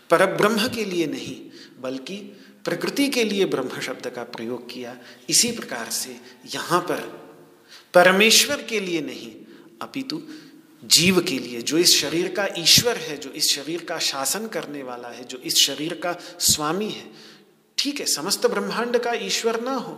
[0.09, 1.49] पर ब्रह्म के लिए नहीं,
[1.81, 2.17] बल्कि
[2.65, 4.97] प्रकृति के लिए ब्रह्म शब्द का प्रयोग किया,
[5.29, 6.21] इसी प्रकार से
[6.55, 7.25] यहाँ पर
[7.93, 9.35] परमेश्वर के लिए नहीं,
[9.81, 10.21] अपितु
[10.85, 14.83] जीव के लिए, जो इस शरीर का ईश्वर है, जो इस शरीर का शासन करने
[14.83, 17.05] वाला है, जो इस शरीर का स्वामी है।
[17.77, 19.97] ठीक है, समस्त ब्रह्मांड का ईश्वर ना हो,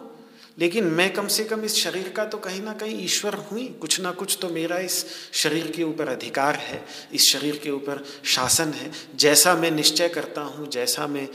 [0.60, 4.00] लेकिन मैं कम से कम इस शरीर का तो कहीं ना कहीं ईश्वर हुई कुछ
[4.02, 6.84] ना कुछ तो मेरा इस शरीर के ऊपर अधिकार है,
[7.14, 11.28] इस शरीर के ऊपर शासन है। जैसा मैं निश्चय करता हूँ, जैसा मैं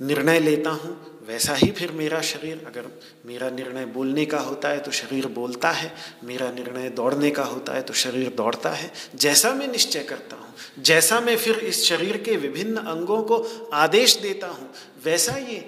[0.00, 2.86] निर्णय लेता हूँ वैसा ही फिर मेरा शरीर, अगर
[3.26, 5.94] मेरा निर्णय बोलने का होता है तो शरीर बोलता है,
[6.24, 10.54] मेरा निर्णय दौड़ने का होता है तो शरीर दौड़ता है। जैसा मैं निश्चय करता हूँ,
[10.80, 13.38] जैसा मैं फिर इस शरीर के विभिन्न अंगों को
[13.74, 14.70] आदेश देता हूँ,
[15.04, 15.58] वैसा ये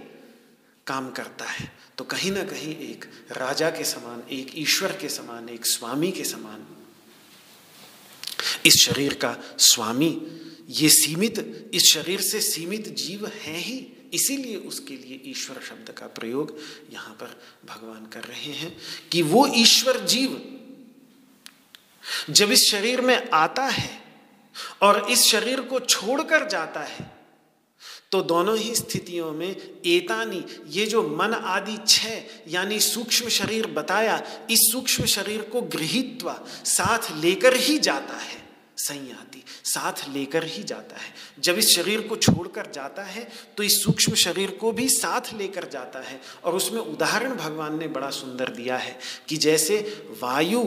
[0.86, 5.48] काम करता है। तो कहीं ना कहीं एक राजा के समान, एक ईश्वर के समान,
[5.48, 6.66] एक स्वामी के समान,
[8.66, 10.10] इस शरीर का स्वामी,
[10.70, 13.78] ये सीमित, इस शरीर से सीमित जीव है ही।
[14.14, 16.56] इसीलिए उसके लिए ईश्वर शब्द का प्रयोग
[16.92, 18.76] यहाँ पर भगवान कर रहे हैं
[19.12, 20.40] कि वो ईश्वर जीव
[22.30, 23.90] जब इस शरीर में आता है
[24.82, 27.14] और इस शरीर को छोड़कर जाता है
[28.12, 29.48] तो दोनों ही स्थितियों में
[29.86, 34.16] एतानी, ये जो मन आदि छह, यानी सूक्ष्म शरीर बताया,
[34.50, 36.34] इस सूक्ष्म शरीर को गृहित्वा
[36.64, 38.38] साथ लेकर ही जाता है
[38.78, 43.82] संयाति। साथ लेकर ही जाता है। जब इस शरीर को छोड़कर जाता है तो इस
[43.84, 48.48] सूक्ष्म शरीर को भी साथ लेकर जाता है और उसमें उदाहरण भगवान ने बड़ा सुंदर
[48.48, 48.98] दिया है
[49.28, 49.78] कि जैसे
[50.22, 50.62] वायु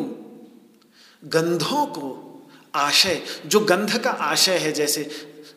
[1.24, 2.26] गंधों को
[2.76, 5.10] आशय, जो गंध का आशय है, जैसे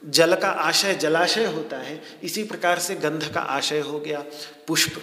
[0.07, 4.25] जल का आशय, जलाशय होता है, इसी प्रकार से गंध का आशय हो गया,
[4.67, 5.03] पुष्प।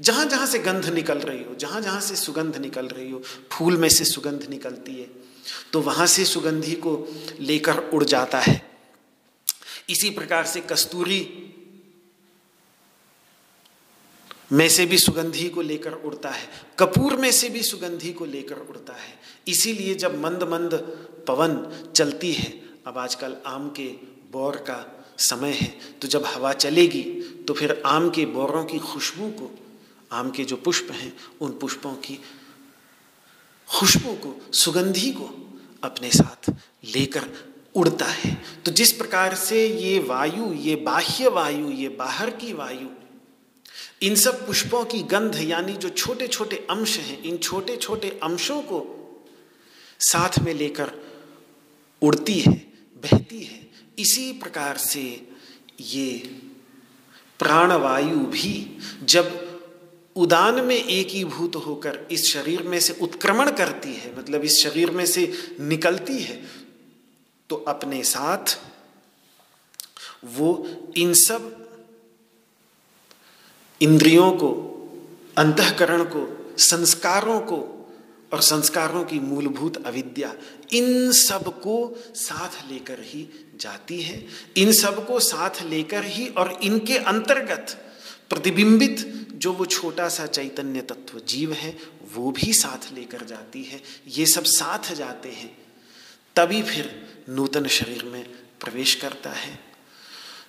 [0.00, 3.22] जहाँ जहाँ से गंध निकल रही हो जहाँ जहाँ से सुगंध निकल रही हो,
[3.52, 5.31] फूल में से सुगंध निकलती है।
[5.72, 6.92] तो वहाँ से सुगंधी को
[7.40, 8.60] लेकर उड़ जाता है।
[9.88, 11.20] इसी प्रकार से कस्तूरी
[14.52, 18.56] में से भी सुगंधी को लेकर उड़ता है। कपूर में से भी सुगंधी को लेकर
[18.58, 19.14] उड़ता है।
[19.48, 20.74] इसीलिए जब मंद मंद
[21.28, 22.50] पवन चलती है,
[22.86, 23.88] अब आजकल आम के
[24.32, 24.78] बौर का
[25.18, 25.68] समय है
[26.00, 27.02] तो जब हवा चलेगी
[27.48, 29.50] तो फिर आम के बौरों की खुशबू को,
[30.12, 32.18] आम के जो पुष्प हैं, उन पुष्पों की
[33.72, 36.50] खुशबू को, सुगंधी को अपने साथ
[36.94, 37.28] लेकर
[37.74, 42.88] उड़ता है। तो जिस प्रकार से ये वायु, ये बाह्य वायु, ये बाहर की वायु,
[44.02, 48.62] इन सब पुष्पों की गंध, यानी जो छोटे छोटे अंश हैं, इन छोटे छोटे अंशों
[48.62, 48.98] को
[50.00, 50.92] साथ में लेकर
[52.02, 52.52] उड़ती है,
[53.02, 55.26] बहती है, इसी प्रकार से
[55.80, 56.40] ये
[57.38, 59.51] प्राणवायु भी जब
[60.16, 65.06] उदान में एकीभूत होकर इस शरीर में से उत्क्रमण करती है मतलब इस शरीर में
[65.06, 66.42] से निकलती है
[67.48, 68.58] तो अपने साथ
[70.24, 71.58] वो इन सब
[73.80, 74.50] इंद्रियों को,
[75.36, 77.90] अंतकरण को, संस्कारों को
[78.32, 80.34] और संस्कारों की मूलभूत अविद्या,
[80.72, 83.28] इन सबको साथ लेकर ही
[83.60, 87.84] जाती है। इन सबको साथ लेकर ही और इनके अंतर्गत
[88.28, 91.76] प्रतिबिंबित जो वो छोटा सा चैतन्य तत्व जीव है,
[92.14, 95.50] वो भी साथ लेकर जाती है। ये सब साथ जाते हैं,
[96.36, 96.90] तभी फिर
[97.28, 98.24] नूतन शरीर में
[98.60, 99.58] प्रवेश करता है।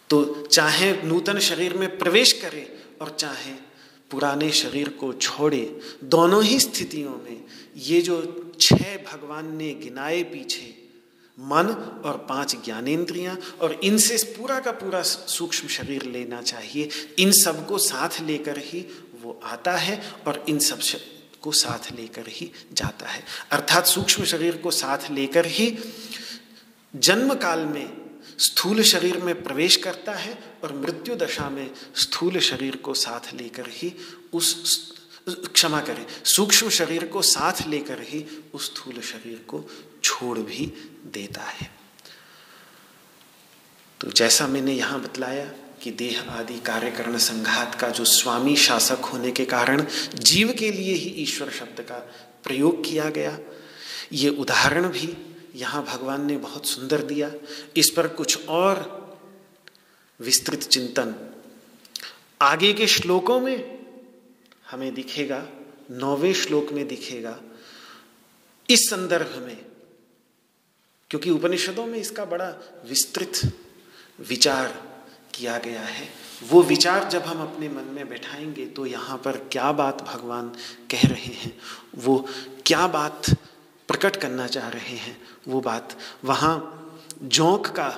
[0.09, 2.67] तो चाहे नूतन शरीर में प्रवेश करे
[3.01, 3.53] और चाहे
[4.11, 7.43] पुराने शरीर को छोड़े, दोनों ही स्थितियों में
[7.77, 8.21] ये जो
[8.61, 10.82] छह भगवान ने गिनाए पीछे
[11.39, 11.67] मन
[12.05, 18.21] और पाँच ज्ञानेन्द्रियाँ, और इनसे पूरा का पूरा सूक्ष्म शरीर लेना चाहिए। इन सबको साथ
[18.21, 18.85] लेकर ही
[19.21, 24.71] वो आता है, और इन सबको साथ लेकर ही जाता है। अर्थात सूक्ष्म शरीर को
[24.71, 25.77] साथ लेकर ही
[26.95, 27.97] जन्म काल में
[28.37, 33.65] स्थूल शरीर में प्रवेश करता है, और मृत्यु दशा में स्थूल शरीर को साथ लेकर
[33.69, 33.93] ही
[34.33, 34.93] उस
[35.29, 39.69] क्षमा करें। सूक्ष्म शरीर को साथ लेकर ही उस स्थूल शरीर को
[40.03, 40.65] छोड़ भी
[41.13, 41.69] देता है।
[44.01, 45.45] तो जैसा मैंने यहाँ बतलाया
[45.83, 49.85] कि देह आदि कार्यकरण संघात का जो स्वामी शासक होने के कारण
[50.15, 51.97] जीव के लिए ही ईश्वर शब्द का
[52.43, 53.37] प्रयोग किया गया,
[54.13, 55.15] ये उदाहरण भी
[55.55, 57.31] यहाँ भगवान ने बहुत सुंदर दिया।
[57.77, 58.81] इस पर कुछ और
[60.19, 61.15] विस्तृत चिंतन।
[62.41, 63.79] आगे के श्लोकों में
[64.71, 65.45] हमें दिखेगा,
[65.91, 67.37] नौवे श्लोक में दिखेगा,
[68.69, 69.57] इस संदर्भ में
[71.13, 72.45] क्योंकि उपनिषदों में इसका बड़ा
[72.89, 73.39] विस्तृत
[74.29, 74.67] विचार
[75.33, 76.07] किया गया है।
[76.49, 80.49] वो विचार जब हम अपने मन में बैठाएँगे तो यहाँ पर क्या बात भगवान
[80.91, 81.53] कह रहे हैं,
[81.95, 82.17] वो
[82.65, 83.29] क्या बात
[83.89, 86.55] प्रकट करना चाह रहे हैं, वो बात वहाँ
[87.21, 87.89] जोंक का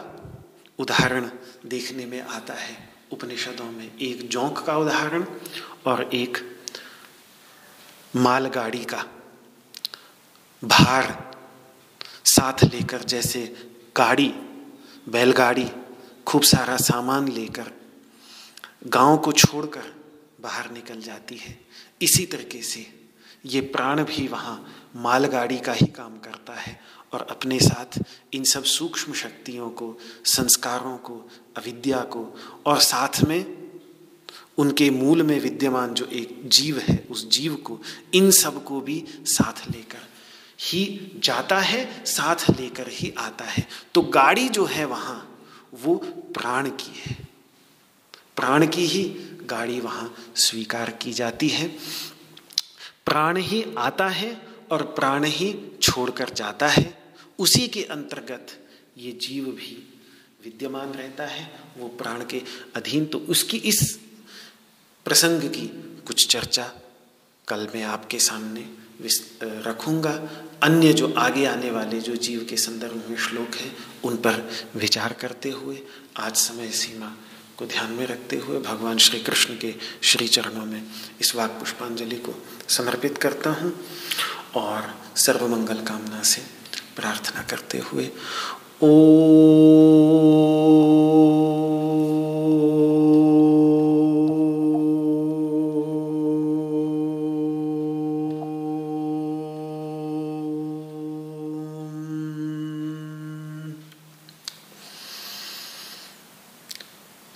[0.79, 1.29] उदाहरण
[1.65, 2.77] देखने में आता है
[3.11, 5.25] उपनिषदों में। एक जोंक का उदाहरण
[5.85, 6.37] और एक
[8.15, 9.05] मालगाड़ी का
[10.63, 11.24] भार
[12.25, 14.33] साथ लेकर, जैसे गाड़ी,
[15.09, 15.67] बैलगाड़ी,
[16.27, 17.71] खूब सारा सामान लेकर,
[18.87, 19.93] गाँव को छोड़कर
[20.41, 21.59] बाहर निकल जाती है।
[22.01, 22.87] इसी तरीके से
[23.45, 26.79] ये प्राण भी वहाँ मालगाड़ी का ही काम करता है
[27.13, 27.99] और अपने साथ
[28.33, 33.65] इन सब सूक्ष्म शक्तियों को, संस्कारों को, अविद्या को और साथ में
[34.57, 37.79] उनके मूल में विद्यमान जो एक जीव है, उस जीव को,
[38.13, 40.14] इन सबको भी साथ लेकर
[40.59, 46.69] ही जाता है, साथ लेकर ही आता है। तो गाड़ी जो है वहाँ, वो प्राण
[46.69, 47.17] की है।
[48.35, 49.03] प्राण की ही
[49.45, 51.67] गाड़ी वहाँ स्वीकार की जाती है।
[53.05, 54.41] प्राण ही आता है
[54.71, 60.01] और प्राण ही छोड़कर जाता है। उसी के अंतर्गत ये जीव भी
[60.43, 62.41] विद्यमान रहता है, वो प्राण के
[62.75, 63.99] अधीन। तो उसकी इस
[65.05, 65.67] प्रसंग की
[66.07, 66.73] कुछ चर्चा
[67.47, 68.84] कल मैं आपके सामने
[69.43, 70.11] रखूँगा।
[70.63, 75.13] अन्य जो आगे आने वाले जो जीव के संदर्भ में श्लोक हैं, उन पर विचार
[75.13, 75.77] करते हुए,
[76.17, 77.11] आज समय सीमा
[77.57, 80.81] को ध्यान में रखते हुए भगवान श्री कृष्ण के श्री चरणों में
[81.21, 82.33] इस वाक पुष्पांजलि को
[82.69, 83.73] समर्पित करता हूँ
[84.55, 86.41] और सर्वमंगल कामना से
[86.95, 88.09] प्रार्थना करते हुए,
[88.83, 88.89] ओ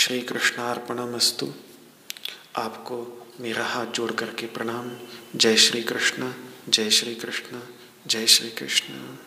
[0.00, 1.54] श्री कृष्णार्पणमस्तु
[2.56, 4.90] आपको मेरा हाथ जोड़ करके प्रणाम।
[5.36, 6.32] जय श्री कृष्ण
[6.68, 7.60] जय श्री कृष्ण
[8.06, 9.18] जय श्री कृष्ण